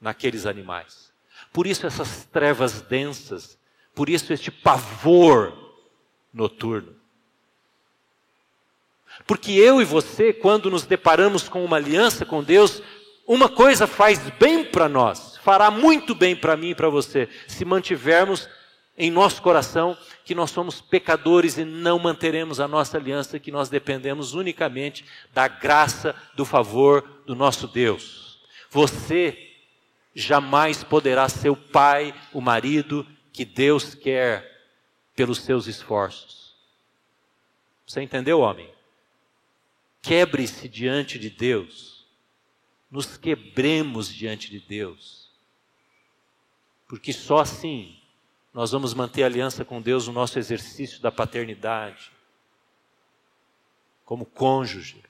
naqueles 0.00 0.46
animais. 0.46 1.12
Por 1.52 1.66
isso, 1.66 1.86
essas 1.86 2.24
trevas 2.26 2.80
densas, 2.82 3.58
por 3.94 4.08
isso, 4.08 4.32
este 4.32 4.50
pavor 4.50 5.52
noturno. 6.32 6.96
Porque 9.26 9.52
eu 9.52 9.80
e 9.80 9.84
você, 9.84 10.32
quando 10.32 10.70
nos 10.70 10.84
deparamos 10.84 11.48
com 11.48 11.64
uma 11.64 11.76
aliança 11.76 12.24
com 12.24 12.42
Deus, 12.42 12.82
uma 13.26 13.48
coisa 13.48 13.86
faz 13.86 14.18
bem 14.38 14.64
para 14.64 14.88
nós, 14.88 15.36
fará 15.38 15.70
muito 15.70 16.14
bem 16.14 16.34
para 16.34 16.56
mim 16.56 16.70
e 16.70 16.74
para 16.74 16.88
você, 16.88 17.28
se 17.46 17.64
mantivermos 17.64 18.48
em 19.00 19.10
nosso 19.10 19.40
coração 19.40 19.96
que 20.26 20.34
nós 20.34 20.50
somos 20.50 20.82
pecadores 20.82 21.56
e 21.56 21.64
não 21.64 21.98
manteremos 21.98 22.60
a 22.60 22.68
nossa 22.68 22.98
aliança, 22.98 23.38
que 23.38 23.50
nós 23.50 23.70
dependemos 23.70 24.34
unicamente 24.34 25.06
da 25.32 25.48
graça, 25.48 26.14
do 26.34 26.44
favor 26.44 27.22
do 27.24 27.34
nosso 27.34 27.66
Deus. 27.66 28.38
Você 28.68 29.56
jamais 30.14 30.84
poderá 30.84 31.30
ser 31.30 31.48
o 31.48 31.56
pai, 31.56 32.14
o 32.30 32.42
marido 32.42 33.06
que 33.32 33.42
Deus 33.42 33.94
quer 33.94 34.68
pelos 35.16 35.38
seus 35.38 35.66
esforços. 35.66 36.54
Você 37.86 38.02
entendeu, 38.02 38.40
homem? 38.40 38.70
Quebre-se 40.02 40.68
diante 40.68 41.18
de 41.18 41.30
Deus. 41.30 42.06
Nos 42.90 43.16
quebremos 43.16 44.12
diante 44.12 44.50
de 44.50 44.60
Deus. 44.60 45.30
Porque 46.86 47.14
só 47.14 47.38
assim 47.38 47.99
nós 48.52 48.72
vamos 48.72 48.94
manter 48.94 49.22
aliança 49.22 49.64
com 49.64 49.80
Deus 49.80 50.08
no 50.08 50.12
nosso 50.12 50.38
exercício 50.38 51.00
da 51.00 51.12
paternidade, 51.12 52.10
como 54.04 54.26
cônjuge. 54.26 55.02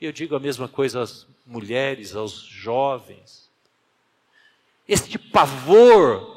E 0.00 0.04
eu 0.04 0.12
digo 0.12 0.36
a 0.36 0.40
mesma 0.40 0.68
coisa 0.68 1.00
às 1.00 1.26
mulheres, 1.46 2.14
aos 2.14 2.32
jovens. 2.42 3.50
Este 4.86 5.18
pavor 5.18 6.36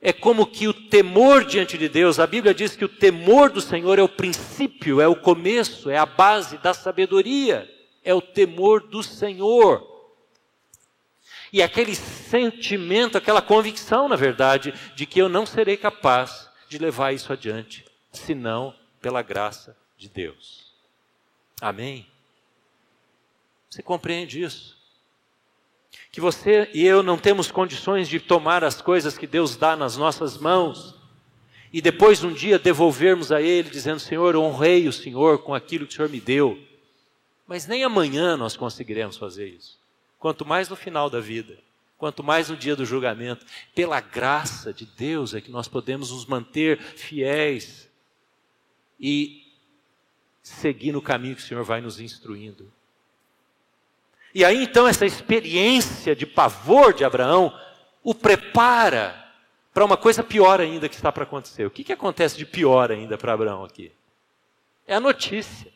é 0.00 0.12
como 0.12 0.46
que 0.46 0.66
o 0.66 0.74
temor 0.74 1.44
diante 1.44 1.78
de 1.78 1.88
Deus, 1.88 2.18
a 2.18 2.26
Bíblia 2.26 2.52
diz 2.52 2.74
que 2.74 2.84
o 2.84 2.88
temor 2.88 3.50
do 3.50 3.60
Senhor 3.60 3.98
é 3.98 4.02
o 4.02 4.08
princípio, 4.08 5.00
é 5.00 5.06
o 5.06 5.16
começo, 5.16 5.88
é 5.88 5.96
a 5.96 6.06
base 6.06 6.58
da 6.58 6.74
sabedoria, 6.74 7.72
é 8.04 8.12
o 8.12 8.20
temor 8.20 8.82
do 8.88 9.02
Senhor. 9.02 9.95
E 11.52 11.62
aquele 11.62 11.94
sentimento, 11.94 13.16
aquela 13.16 13.40
convicção, 13.40 14.08
na 14.08 14.16
verdade, 14.16 14.74
de 14.94 15.06
que 15.06 15.20
eu 15.20 15.28
não 15.28 15.46
serei 15.46 15.76
capaz 15.76 16.48
de 16.68 16.78
levar 16.78 17.12
isso 17.12 17.32
adiante, 17.32 17.84
senão 18.12 18.74
pela 19.00 19.22
graça 19.22 19.76
de 19.96 20.08
Deus. 20.08 20.72
Amém? 21.60 22.06
Você 23.70 23.82
compreende 23.82 24.42
isso? 24.42 24.76
Que 26.10 26.20
você 26.20 26.68
e 26.74 26.84
eu 26.84 27.02
não 27.02 27.16
temos 27.16 27.50
condições 27.50 28.08
de 28.08 28.18
tomar 28.18 28.64
as 28.64 28.82
coisas 28.82 29.16
que 29.16 29.26
Deus 29.26 29.56
dá 29.56 29.76
nas 29.76 29.96
nossas 29.96 30.36
mãos 30.36 30.94
e 31.72 31.80
depois 31.80 32.24
um 32.24 32.32
dia 32.32 32.58
devolvermos 32.58 33.30
a 33.30 33.40
Ele, 33.40 33.70
dizendo: 33.70 34.00
Senhor, 34.00 34.34
honrei 34.36 34.88
o 34.88 34.92
Senhor 34.92 35.38
com 35.42 35.54
aquilo 35.54 35.86
que 35.86 35.92
o 35.92 35.96
Senhor 35.96 36.08
me 36.08 36.20
deu. 36.20 36.58
Mas 37.46 37.66
nem 37.66 37.84
amanhã 37.84 38.36
nós 38.36 38.56
conseguiremos 38.56 39.16
fazer 39.16 39.48
isso 39.48 39.78
quanto 40.18 40.44
mais 40.44 40.68
no 40.68 40.76
final 40.76 41.08
da 41.10 41.20
vida, 41.20 41.58
quanto 41.98 42.22
mais 42.22 42.48
no 42.48 42.56
dia 42.56 42.76
do 42.76 42.84
julgamento. 42.84 43.44
Pela 43.74 44.00
graça 44.00 44.72
de 44.72 44.86
Deus 44.86 45.34
é 45.34 45.40
que 45.40 45.50
nós 45.50 45.68
podemos 45.68 46.10
nos 46.10 46.26
manter 46.26 46.80
fiéis 46.80 47.88
e 48.98 49.44
seguir 50.42 50.92
no 50.92 51.02
caminho 51.02 51.36
que 51.36 51.42
o 51.42 51.44
Senhor 51.44 51.64
vai 51.64 51.80
nos 51.80 52.00
instruindo. 52.00 52.72
E 54.34 54.44
aí 54.44 54.62
então 54.62 54.86
essa 54.86 55.06
experiência 55.06 56.14
de 56.14 56.26
pavor 56.26 56.92
de 56.92 57.04
Abraão 57.04 57.58
o 58.02 58.14
prepara 58.14 59.24
para 59.72 59.84
uma 59.84 59.96
coisa 59.96 60.22
pior 60.22 60.60
ainda 60.60 60.88
que 60.88 60.94
está 60.94 61.10
para 61.10 61.24
acontecer. 61.24 61.66
O 61.66 61.70
que, 61.70 61.84
que 61.84 61.92
acontece 61.92 62.36
de 62.36 62.46
pior 62.46 62.90
ainda 62.90 63.18
para 63.18 63.32
Abraão 63.32 63.64
aqui? 63.64 63.92
É 64.86 64.94
a 64.94 65.00
notícia. 65.00 65.72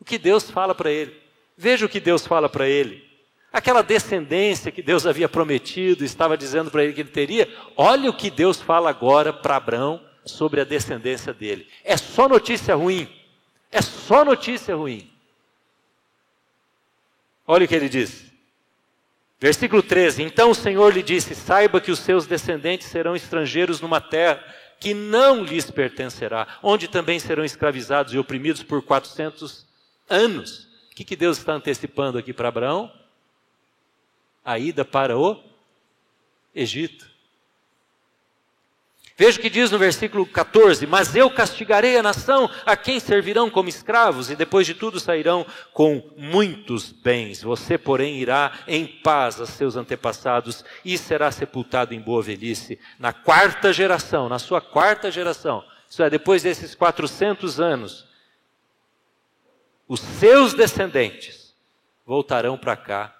O 0.00 0.04
que 0.04 0.18
Deus 0.18 0.50
fala 0.50 0.74
para 0.74 0.90
ele. 0.90 1.18
Veja 1.56 1.86
o 1.86 1.88
que 1.88 2.00
Deus 2.00 2.26
fala 2.26 2.48
para 2.48 2.68
ele 2.68 3.05
aquela 3.56 3.80
descendência 3.80 4.70
que 4.70 4.82
Deus 4.82 5.06
havia 5.06 5.30
prometido, 5.30 6.04
estava 6.04 6.36
dizendo 6.36 6.70
para 6.70 6.84
ele 6.84 6.92
que 6.92 7.00
ele 7.00 7.08
teria. 7.08 7.48
Olha 7.74 8.10
o 8.10 8.12
que 8.12 8.30
Deus 8.30 8.60
fala 8.60 8.90
agora 8.90 9.32
para 9.32 9.56
Abraão 9.56 9.98
sobre 10.26 10.60
a 10.60 10.64
descendência 10.64 11.32
dele. 11.32 11.66
É 11.82 11.96
só 11.96 12.28
notícia 12.28 12.74
ruim. 12.74 13.08
É 13.72 13.80
só 13.80 14.26
notícia 14.26 14.76
ruim. 14.76 15.10
Olha 17.46 17.64
o 17.64 17.68
que 17.68 17.74
ele 17.74 17.88
diz. 17.88 18.30
Versículo 19.40 19.82
13: 19.82 20.22
Então 20.22 20.50
o 20.50 20.54
Senhor 20.54 20.92
lhe 20.92 21.02
disse: 21.02 21.34
Saiba 21.34 21.80
que 21.80 21.90
os 21.90 22.00
seus 22.00 22.26
descendentes 22.26 22.88
serão 22.88 23.16
estrangeiros 23.16 23.80
numa 23.80 24.02
terra 24.02 24.44
que 24.78 24.92
não 24.92 25.42
lhes 25.42 25.70
pertencerá, 25.70 26.58
onde 26.62 26.88
também 26.88 27.18
serão 27.18 27.42
escravizados 27.42 28.12
e 28.12 28.18
oprimidos 28.18 28.62
por 28.62 28.82
400 28.82 29.64
anos. 30.10 30.68
O 30.92 30.94
que, 30.94 31.04
que 31.04 31.16
Deus 31.16 31.38
está 31.38 31.54
antecipando 31.54 32.18
aqui 32.18 32.34
para 32.34 32.48
Abraão? 32.48 32.92
A 34.46 34.58
ida 34.60 34.84
para 34.84 35.18
o 35.18 35.42
Egito. 36.54 37.16
Veja 39.18 39.38
o 39.38 39.40
que 39.40 39.48
diz 39.48 39.70
no 39.70 39.78
versículo 39.78 40.26
14: 40.26 40.86
Mas 40.86 41.16
eu 41.16 41.30
castigarei 41.30 41.96
a 41.96 42.02
nação 42.02 42.48
a 42.64 42.76
quem 42.76 43.00
servirão 43.00 43.50
como 43.50 43.68
escravos, 43.68 44.30
e 44.30 44.36
depois 44.36 44.66
de 44.66 44.74
tudo 44.74 45.00
sairão 45.00 45.44
com 45.72 46.02
muitos 46.16 46.92
bens. 46.92 47.42
Você, 47.42 47.76
porém, 47.76 48.18
irá 48.18 48.52
em 48.68 48.86
paz 48.86 49.40
a 49.40 49.46
seus 49.46 49.74
antepassados 49.74 50.64
e 50.84 50.96
será 50.96 51.32
sepultado 51.32 51.94
em 51.94 52.00
boa 52.00 52.22
velhice. 52.22 52.78
Na 52.98 53.12
quarta 53.12 53.72
geração, 53.72 54.28
na 54.28 54.38
sua 54.38 54.60
quarta 54.60 55.10
geração, 55.10 55.64
isso 55.88 56.02
é, 56.02 56.10
depois 56.10 56.42
desses 56.42 56.74
400 56.74 57.58
anos, 57.58 58.06
os 59.88 60.00
seus 60.00 60.52
descendentes 60.52 61.54
voltarão 62.04 62.58
para 62.58 62.76
cá, 62.76 63.15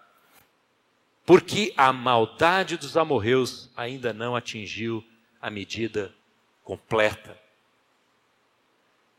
porque 1.26 1.74
a 1.76 1.92
maldade 1.92 2.76
dos 2.76 2.96
amorreus 2.96 3.68
ainda 3.76 4.12
não 4.12 4.36
atingiu 4.36 5.04
a 5.42 5.50
medida 5.50 6.14
completa. 6.62 7.36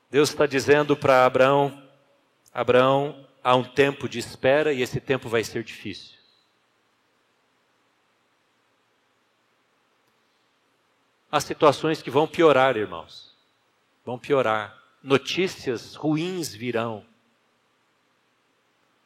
Deus 0.10 0.30
está 0.30 0.46
dizendo 0.46 0.96
para 0.96 1.26
Abraão: 1.26 1.84
Abraão, 2.54 3.28
há 3.44 3.54
um 3.56 3.64
tempo 3.64 4.08
de 4.08 4.20
espera 4.20 4.72
e 4.72 4.82
esse 4.82 5.02
tempo 5.02 5.28
vai 5.28 5.44
ser 5.44 5.66
difícil. 5.66 6.16
Há 11.30 11.42
situações 11.42 12.02
que 12.02 12.10
vão 12.10 12.26
piorar, 12.26 12.78
irmãos. 12.78 13.36
Vão 14.06 14.18
piorar. 14.18 14.82
Notícias 15.04 15.94
ruins 15.94 16.56
virão. 16.56 17.06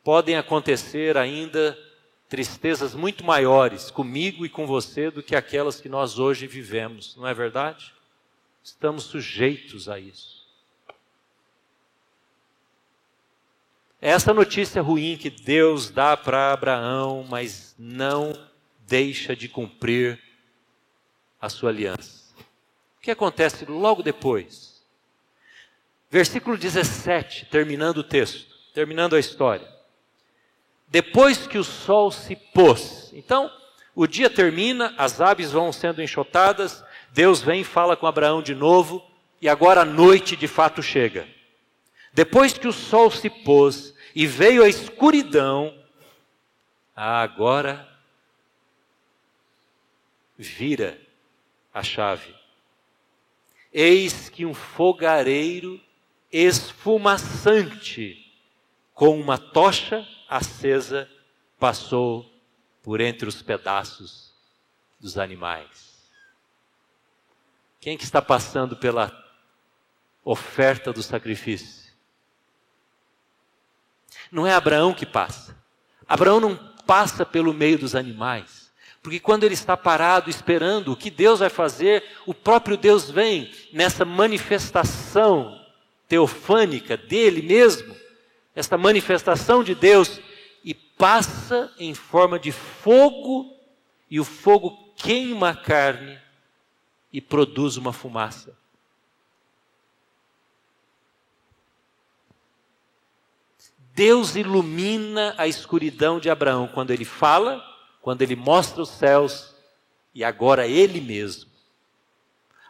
Podem 0.03 0.37
acontecer 0.37 1.17
ainda 1.17 1.75
tristezas 2.31 2.95
muito 2.95 3.25
maiores 3.25 3.91
comigo 3.91 4.45
e 4.45 4.49
com 4.49 4.65
você 4.65 5.11
do 5.11 5.21
que 5.21 5.35
aquelas 5.35 5.81
que 5.81 5.89
nós 5.89 6.17
hoje 6.17 6.47
vivemos, 6.47 7.13
não 7.17 7.27
é 7.27 7.33
verdade? 7.33 7.93
Estamos 8.63 9.03
sujeitos 9.03 9.89
a 9.89 9.99
isso. 9.99 10.47
É 14.01 14.11
essa 14.11 14.33
notícia 14.33 14.81
ruim 14.81 15.17
que 15.17 15.29
Deus 15.29 15.89
dá 15.89 16.15
para 16.15 16.53
Abraão, 16.53 17.25
mas 17.27 17.75
não 17.77 18.31
deixa 18.87 19.35
de 19.35 19.49
cumprir 19.49 20.17
a 21.39 21.49
sua 21.49 21.69
aliança. 21.69 22.33
O 22.97 23.01
que 23.01 23.11
acontece 23.11 23.65
logo 23.65 24.01
depois? 24.01 24.81
Versículo 26.09 26.57
17, 26.57 27.47
terminando 27.47 27.97
o 27.97 28.03
texto, 28.05 28.55
terminando 28.73 29.17
a 29.17 29.19
história 29.19 29.80
depois 30.91 31.47
que 31.47 31.57
o 31.57 31.63
sol 31.63 32.11
se 32.11 32.35
pôs. 32.35 33.09
Então, 33.13 33.49
o 33.95 34.05
dia 34.05 34.29
termina, 34.29 34.93
as 34.97 35.21
aves 35.21 35.53
vão 35.53 35.71
sendo 35.71 36.03
enxotadas, 36.03 36.83
Deus 37.13 37.41
vem 37.41 37.61
e 37.61 37.63
fala 37.63 37.95
com 37.95 38.05
Abraão 38.05 38.43
de 38.43 38.53
novo, 38.53 39.01
e 39.41 39.47
agora 39.47 39.81
a 39.81 39.85
noite 39.85 40.35
de 40.35 40.49
fato 40.49 40.83
chega. 40.83 41.25
Depois 42.13 42.57
que 42.57 42.67
o 42.67 42.73
sol 42.73 43.09
se 43.09 43.29
pôs 43.29 43.95
e 44.13 44.27
veio 44.27 44.65
a 44.65 44.67
escuridão, 44.67 45.73
agora 46.93 47.87
vira 50.37 50.99
a 51.73 51.81
chave. 51.81 52.35
Eis 53.73 54.27
que 54.27 54.45
um 54.45 54.53
fogareiro 54.53 55.79
esfumaçante 56.29 58.29
com 58.93 59.17
uma 59.17 59.37
tocha 59.37 60.05
acesa 60.31 61.09
passou 61.59 62.25
por 62.81 63.01
entre 63.01 63.27
os 63.27 63.41
pedaços 63.41 64.33
dos 64.97 65.17
animais. 65.17 66.01
Quem 67.81 67.97
que 67.97 68.05
está 68.05 68.21
passando 68.21 68.77
pela 68.77 69.11
oferta 70.23 70.93
do 70.93 71.03
sacrifício? 71.03 71.91
Não 74.31 74.47
é 74.47 74.53
Abraão 74.53 74.93
que 74.93 75.05
passa. 75.05 75.57
Abraão 76.07 76.39
não 76.39 76.55
passa 76.87 77.25
pelo 77.25 77.53
meio 77.53 77.77
dos 77.77 77.93
animais. 77.93 78.71
Porque 79.03 79.19
quando 79.19 79.43
ele 79.43 79.55
está 79.55 79.75
parado 79.75 80.29
esperando 80.29 80.93
o 80.93 80.95
que 80.95 81.09
Deus 81.09 81.39
vai 81.39 81.49
fazer, 81.49 82.03
o 82.25 82.33
próprio 82.33 82.77
Deus 82.77 83.09
vem 83.09 83.51
nessa 83.73 84.05
manifestação 84.05 85.59
teofânica 86.07 86.95
dele 86.95 87.41
mesmo 87.41 88.00
esta 88.55 88.77
manifestação 88.77 89.63
de 89.63 89.73
Deus 89.73 90.19
e 90.63 90.73
passa 90.73 91.73
em 91.79 91.93
forma 91.93 92.39
de 92.39 92.51
fogo, 92.51 93.55
e 94.09 94.19
o 94.19 94.23
fogo 94.23 94.93
queima 94.95 95.49
a 95.49 95.55
carne 95.55 96.19
e 97.11 97.19
produz 97.19 97.77
uma 97.77 97.93
fumaça. 97.93 98.57
Deus 103.93 104.35
ilumina 104.35 105.35
a 105.37 105.47
escuridão 105.47 106.19
de 106.19 106.29
Abraão 106.29 106.67
quando 106.67 106.91
ele 106.91 107.05
fala, 107.05 107.61
quando 108.01 108.21
ele 108.21 108.35
mostra 108.35 108.81
os 108.81 108.89
céus 108.89 109.53
e 110.13 110.23
agora 110.23 110.67
ele 110.67 111.01
mesmo 111.01 111.50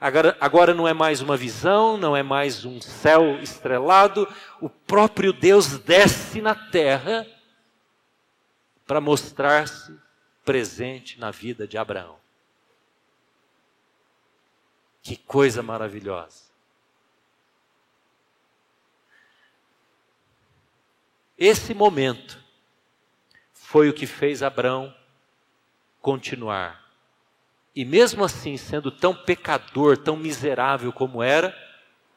Agora, 0.01 0.35
agora 0.41 0.73
não 0.73 0.87
é 0.87 0.95
mais 0.95 1.21
uma 1.21 1.37
visão, 1.37 1.95
não 1.95 2.17
é 2.17 2.23
mais 2.23 2.65
um 2.65 2.81
céu 2.81 3.39
estrelado, 3.39 4.27
o 4.59 4.67
próprio 4.67 5.31
Deus 5.31 5.77
desce 5.77 6.41
na 6.41 6.55
terra 6.55 7.27
para 8.87 8.99
mostrar-se 8.99 9.95
presente 10.43 11.19
na 11.19 11.29
vida 11.29 11.67
de 11.67 11.77
Abraão. 11.77 12.17
Que 15.03 15.15
coisa 15.15 15.61
maravilhosa. 15.61 16.45
Esse 21.37 21.75
momento 21.75 22.43
foi 23.53 23.87
o 23.87 23.93
que 23.93 24.07
fez 24.07 24.41
Abraão 24.41 24.95
continuar 26.01 26.80
e 27.75 27.85
mesmo 27.85 28.23
assim, 28.23 28.57
sendo 28.57 28.91
tão 28.91 29.15
pecador, 29.15 29.97
tão 29.97 30.17
miserável 30.17 30.91
como 30.91 31.23
era, 31.23 31.57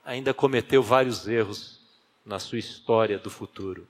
ainda 0.05 0.35
cometeu 0.35 0.83
vários 0.83 1.29
erros 1.29 1.81
na 2.27 2.39
sua 2.39 2.59
história 2.59 3.19
do 3.19 3.31
futuro. 3.31 3.87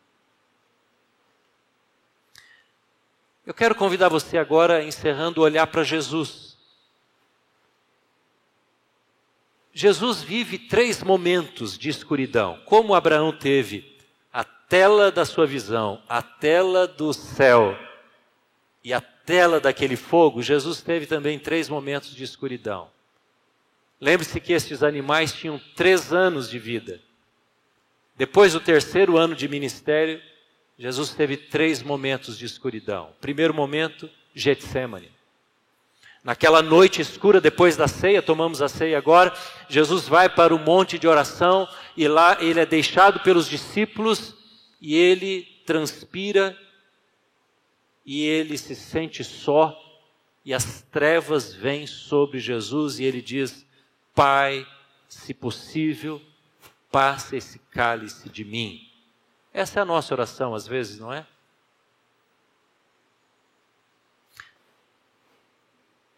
Eu 3.47 3.55
quero 3.55 3.75
convidar 3.75 4.09
você 4.09 4.39
agora, 4.39 4.83
encerrando, 4.83 5.41
a 5.41 5.45
olhar 5.45 5.67
para 5.67 5.83
Jesus. 5.83 6.57
Jesus 9.73 10.23
vive 10.23 10.59
três 10.59 11.03
momentos 11.03 11.77
de 11.77 11.89
escuridão, 11.89 12.61
como 12.65 12.95
Abraão 12.95 13.37
teve 13.37 13.99
a 14.33 14.45
tela 14.45 15.11
da 15.11 15.25
sua 15.25 15.47
visão, 15.47 16.03
a 16.09 16.23
tela 16.23 16.87
do 16.87 17.13
céu 17.13 17.77
e 18.85 18.93
a 18.93 19.01
tela 19.01 19.59
daquele 19.59 19.97
fogo, 19.97 20.43
Jesus 20.43 20.83
teve 20.83 21.07
também 21.07 21.39
três 21.39 21.71
momentos 21.71 22.15
de 22.15 22.23
escuridão. 22.23 22.91
Lembre-se 23.99 24.39
que 24.39 24.53
estes 24.53 24.83
animais 24.83 25.33
tinham 25.33 25.59
três 25.75 26.13
anos 26.13 26.51
de 26.51 26.59
vida. 26.59 27.01
Depois 28.15 28.53
do 28.53 28.61
terceiro 28.61 29.17
ano 29.17 29.35
de 29.35 29.49
ministério, 29.49 30.21
Jesus 30.79 31.15
teve 31.15 31.39
três 31.39 31.83
momentos 31.83 32.37
de 32.37 32.45
escuridão. 32.45 33.15
Primeiro 33.21 33.55
momento, 33.55 34.11
Getsemane. 34.35 35.11
Naquela 36.23 36.63
noite 36.63 37.01
escura, 37.01 37.41
depois 37.41 37.77
da 37.77 37.89
ceia, 37.89 38.21
tomamos 38.21 38.61
a 38.61 38.69
ceia 38.69 38.99
agora, 38.99 39.33
Jesus 39.69 40.09
vai 40.09 40.29
para 40.29 40.55
o 40.55 40.59
monte 40.59 40.99
de 40.99 41.07
oração 41.07 41.69
e 41.97 42.07
lá 42.09 42.37
ele 42.41 42.61
é 42.61 42.67
deixado 42.67 43.21
pelos 43.21 43.49
discípulos 43.49 44.35
e 44.81 44.95
ele 44.95 45.47
transpira 45.67 46.57
e 48.05 48.23
ele 48.23 48.59
se 48.59 48.75
sente 48.75 49.25
só, 49.25 49.81
e 50.45 50.53
as 50.53 50.83
trevas 50.83 51.55
vêm 51.55 51.87
sobre 51.87 52.39
Jesus, 52.39 52.99
e 52.99 53.05
ele 53.05 53.23
diz: 53.23 53.67
Pai, 54.15 54.67
se 55.09 55.33
possível, 55.33 56.21
passe 56.91 57.37
esse 57.37 57.59
cálice 57.59 58.29
de 58.29 58.45
mim. 58.45 58.87
Essa 59.53 59.81
é 59.81 59.83
a 59.83 59.87
nossa 59.87 60.13
oração, 60.13 60.55
às 60.55 60.67
vezes, 60.67 60.99
não 60.99 61.13
é? 61.13 61.27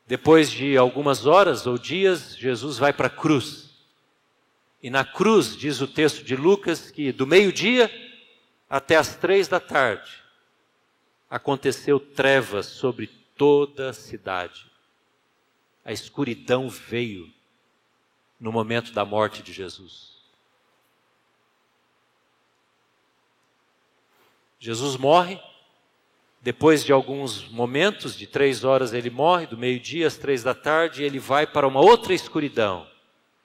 Depois 0.07 0.51
de 0.51 0.77
algumas 0.77 1.27
horas 1.27 1.67
ou 1.67 1.77
dias, 1.77 2.37
Jesus 2.37 2.79
vai 2.79 2.93
para 2.93 3.09
a 3.09 3.11
cruz. 3.11 3.71
E 4.83 4.89
na 4.89 5.05
cruz, 5.05 5.57
diz 5.57 5.81
o 5.81 5.89
texto 5.89 6.23
de 6.23 6.37
Lucas, 6.37 6.91
que 6.91 7.11
do 7.11 7.27
meio-dia 7.27 7.91
até 8.71 8.97
as 8.97 9.17
três 9.17 9.49
da 9.49 9.59
tarde, 9.59 10.23
aconteceu 11.29 11.99
trevas 11.99 12.67
sobre 12.67 13.09
toda 13.37 13.91
a 13.91 13.93
cidade. 13.93 14.71
A 15.85 15.93
escuridão 15.93 16.69
veio 16.69 17.33
no 18.41 18.53
momento 18.53 18.93
da 18.93 19.05
morte 19.05 19.43
de 19.43 19.53
Jesus. 19.53 20.17
Jesus 24.59 24.97
morre, 24.97 25.41
Depois 26.43 26.85
de 26.85 26.93
alguns 26.93 27.49
momentos, 27.49 28.17
de 28.17 28.25
três 28.25 28.63
horas, 28.63 28.93
ele 28.93 29.11
morre, 29.11 29.47
do 29.47 29.59
meio-dia 29.59 30.07
às 30.07 30.17
três 30.17 30.45
da 30.45 30.55
tarde, 30.55 31.03
ele 31.03 31.19
vai 31.19 31.45
para 31.45 31.67
uma 31.67 31.81
outra 31.81 32.15
escuridão. 32.15 32.87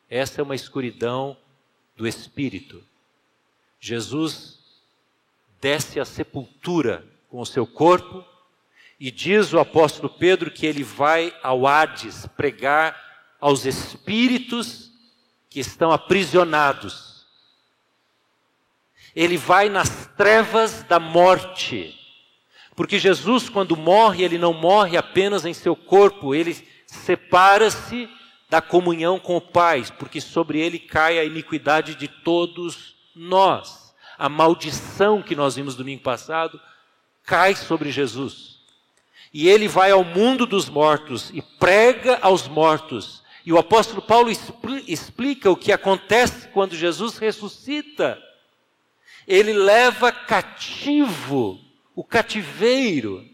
Essa 0.07 0.39
é 0.39 0.43
uma 0.43 0.53
escuridão 0.53 1.35
do 1.95 2.07
espírito. 2.07 2.83
Jesus 3.79 4.59
desce 5.59 5.99
à 5.99 6.05
sepultura 6.05 7.03
com 7.31 7.39
o 7.39 7.45
seu 7.45 7.65
corpo 7.65 8.25
e 8.99 9.09
diz 9.09 9.53
o 9.53 9.59
apóstolo 9.59 10.09
Pedro 10.09 10.51
que 10.51 10.65
ele 10.65 10.83
vai 10.83 11.33
ao 11.41 11.65
Hades 11.65 12.27
pregar 12.35 12.93
aos 13.39 13.65
espíritos 13.65 14.91
que 15.49 15.61
estão 15.61 15.93
aprisionados. 15.93 17.25
Ele 19.15 19.37
vai 19.37 19.69
nas 19.69 20.07
trevas 20.17 20.83
da 20.83 20.99
morte. 20.99 21.97
Porque 22.75 22.99
Jesus, 22.99 23.49
quando 23.49 23.77
morre, 23.77 24.23
ele 24.23 24.37
não 24.37 24.53
morre 24.53 24.97
apenas 24.97 25.45
em 25.45 25.53
seu 25.53 25.75
corpo, 25.75 26.35
ele 26.35 26.55
separa-se 26.85 28.09
da 28.49 28.61
comunhão 28.61 29.17
com 29.17 29.37
o 29.37 29.41
Pai, 29.41 29.85
porque 29.97 30.19
sobre 30.19 30.59
ele 30.59 30.77
cai 30.77 31.17
a 31.17 31.23
iniquidade 31.23 31.95
de 31.95 32.09
todos 32.09 32.95
nós. 33.15 33.95
A 34.17 34.27
maldição 34.27 35.21
que 35.21 35.35
nós 35.35 35.55
vimos 35.55 35.75
domingo 35.75 36.03
passado 36.03 36.59
cai 37.23 37.55
sobre 37.55 37.91
Jesus. 37.91 38.59
E 39.33 39.47
ele 39.47 39.67
vai 39.67 39.91
ao 39.91 40.03
mundo 40.03 40.45
dos 40.45 40.67
mortos 40.67 41.31
e 41.33 41.41
prega 41.41 42.19
aos 42.21 42.47
mortos. 42.47 43.23
E 43.45 43.51
o 43.51 43.57
apóstolo 43.57 44.01
Paulo 44.01 44.29
explica 44.87 45.49
o 45.49 45.55
que 45.55 45.71
acontece 45.71 46.47
quando 46.49 46.75
Jesus 46.75 47.17
ressuscita. 47.17 48.21
Ele 49.27 49.53
leva 49.53 50.11
cativo 50.11 51.59
o 51.95 52.03
cativeiro 52.03 53.25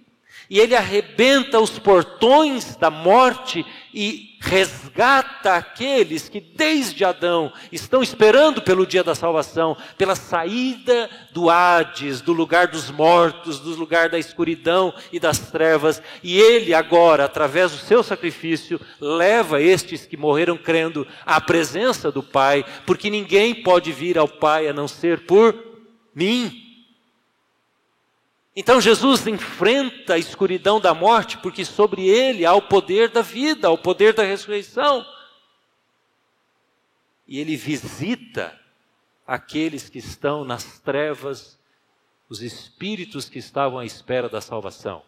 e 0.49 0.59
ele 0.59 0.75
arrebenta 0.75 1.59
os 1.59 1.77
portões 1.77 2.75
da 2.75 2.89
morte 2.89 3.65
e 3.93 4.26
resgata 4.39 5.55
aqueles 5.55 6.29
que 6.29 6.39
desde 6.39 7.03
Adão 7.03 7.51
estão 7.71 8.03
esperando 8.03 8.61
pelo 8.61 8.85
dia 8.85 9.03
da 9.03 9.15
salvação, 9.15 9.75
pela 9.97 10.15
saída 10.15 11.09
do 11.31 11.49
Hades, 11.49 12.21
do 12.21 12.33
lugar 12.33 12.67
dos 12.67 12.91
mortos, 12.91 13.59
do 13.59 13.71
lugar 13.75 14.09
da 14.09 14.19
escuridão 14.19 14.93
e 15.11 15.19
das 15.19 15.39
trevas. 15.51 16.01
E 16.21 16.39
ele 16.39 16.73
agora, 16.73 17.25
através 17.25 17.71
do 17.71 17.77
seu 17.77 18.03
sacrifício, 18.03 18.79
leva 18.99 19.61
estes 19.61 20.05
que 20.05 20.17
morreram 20.17 20.57
crendo 20.57 21.07
à 21.25 21.41
presença 21.41 22.11
do 22.11 22.21
Pai, 22.21 22.63
porque 22.85 23.09
ninguém 23.09 23.55
pode 23.63 23.91
vir 23.91 24.17
ao 24.17 24.27
Pai 24.27 24.67
a 24.67 24.73
não 24.73 24.87
ser 24.87 25.25
por 25.25 25.55
mim. 26.13 26.66
Então 28.59 28.81
Jesus 28.81 29.27
enfrenta 29.27 30.15
a 30.15 30.17
escuridão 30.17 30.81
da 30.81 30.91
morte, 30.91 31.37
porque 31.37 31.63
sobre 31.63 32.09
ele 32.09 32.43
há 32.43 32.55
o 32.55 32.61
poder 32.63 33.07
da 33.07 33.21
vida, 33.21 33.69
o 33.69 33.77
poder 33.77 34.15
da 34.15 34.23
ressurreição. 34.23 35.05
E 37.27 37.39
ele 37.39 37.55
visita 37.55 38.59
aqueles 39.27 39.89
que 39.89 39.99
estão 39.99 40.43
nas 40.43 40.79
trevas, 40.79 41.59
os 42.27 42.41
espíritos 42.41 43.29
que 43.29 43.37
estavam 43.37 43.77
à 43.77 43.85
espera 43.85 44.27
da 44.27 44.41
salvação. 44.41 45.03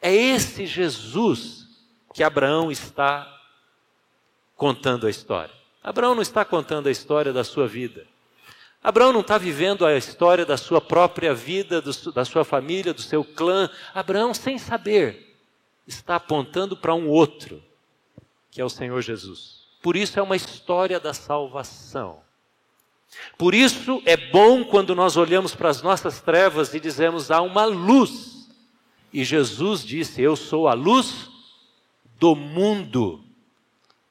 É 0.00 0.14
esse 0.14 0.66
Jesus 0.66 1.66
que 2.14 2.22
Abraão 2.22 2.70
está 2.70 3.26
contando 4.54 5.04
a 5.04 5.10
história. 5.10 5.54
Abraão 5.82 6.14
não 6.14 6.22
está 6.22 6.44
contando 6.44 6.86
a 6.86 6.92
história 6.92 7.32
da 7.32 7.42
sua 7.42 7.66
vida. 7.66 8.06
Abraão 8.82 9.12
não 9.12 9.20
está 9.20 9.36
vivendo 9.36 9.84
a 9.84 9.96
história 9.96 10.46
da 10.46 10.56
sua 10.56 10.80
própria 10.80 11.34
vida, 11.34 11.82
do, 11.82 12.12
da 12.12 12.24
sua 12.24 12.44
família, 12.44 12.94
do 12.94 13.02
seu 13.02 13.22
clã. 13.22 13.68
Abraão, 13.94 14.32
sem 14.32 14.56
saber, 14.56 15.36
está 15.86 16.16
apontando 16.16 16.76
para 16.76 16.94
um 16.94 17.06
outro, 17.06 17.62
que 18.50 18.60
é 18.60 18.64
o 18.64 18.70
Senhor 18.70 19.00
Jesus. 19.02 19.66
Por 19.82 19.96
isso 19.96 20.18
é 20.18 20.22
uma 20.22 20.36
história 20.36 20.98
da 20.98 21.12
salvação. 21.12 22.20
Por 23.36 23.54
isso 23.54 24.02
é 24.06 24.16
bom 24.16 24.64
quando 24.64 24.94
nós 24.94 25.16
olhamos 25.16 25.54
para 25.54 25.68
as 25.68 25.82
nossas 25.82 26.20
trevas 26.20 26.72
e 26.72 26.80
dizemos 26.80 27.30
há 27.30 27.42
uma 27.42 27.64
luz. 27.64 28.48
E 29.12 29.24
Jesus 29.24 29.84
disse: 29.84 30.22
Eu 30.22 30.36
sou 30.36 30.68
a 30.68 30.74
luz 30.74 31.28
do 32.18 32.36
mundo. 32.36 33.24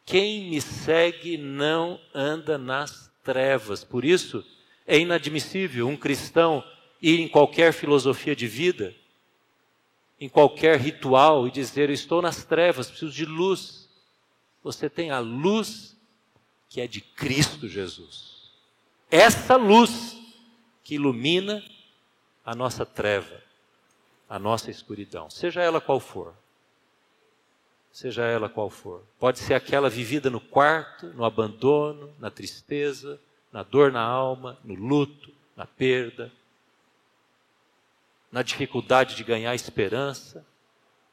Quem 0.06 0.50
me 0.50 0.60
segue 0.60 1.38
não 1.38 2.00
anda 2.14 2.58
nas 2.58 3.10
trevas. 3.24 3.84
Por 3.84 4.04
isso, 4.04 4.44
é 4.90 4.98
inadmissível 4.98 5.88
um 5.88 5.96
cristão 5.96 6.64
ir 7.00 7.20
em 7.20 7.28
qualquer 7.28 7.72
filosofia 7.72 8.36
de 8.36 8.48
vida, 8.48 8.94
em 10.20 10.28
qualquer 10.28 10.80
ritual 10.80 11.48
e 11.48 11.52
dizer: 11.52 11.92
estou 11.92 12.24
nas 12.24 12.44
trevas, 12.44 12.90
preciso 12.90 13.12
de 13.12 13.24
luz. 13.24 13.88
Você 14.64 14.90
tem 14.90 15.12
a 15.12 15.20
luz 15.20 15.96
que 16.68 16.82
é 16.82 16.88
de 16.88 17.02
Cristo 17.02 17.68
Jesus. 17.68 18.50
Essa 19.12 19.56
luz 19.56 20.18
que 20.84 20.96
ilumina 20.96 21.64
a 22.44 22.56
nossa 22.56 22.84
treva, 22.84 23.44
a 24.28 24.40
nossa 24.40 24.72
escuridão, 24.72 25.30
seja 25.30 25.62
ela 25.62 25.80
qual 25.80 26.00
for. 26.00 26.34
Seja 27.92 28.24
ela 28.24 28.50
qual 28.50 28.72
for. 28.72 29.04
Pode 29.20 29.38
ser 29.38 29.54
aquela 29.54 29.90
vivida 29.90 30.32
no 30.32 30.40
quarto, 30.40 31.08
no 31.08 31.24
abandono, 31.24 32.12
na 32.20 32.32
tristeza, 32.32 33.20
na 33.52 33.64
dor 33.64 33.92
na 33.92 34.02
alma, 34.02 34.58
no 34.64 34.74
luto, 34.74 35.34
na 35.56 35.66
perda, 35.66 36.32
na 38.32 38.42
dificuldade 38.42 39.16
de 39.16 39.24
ganhar 39.24 39.54
esperança, 39.56 40.46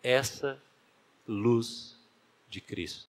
essa 0.02 0.60
luz 1.26 1.98
de 2.48 2.60
Cristo. 2.60 3.04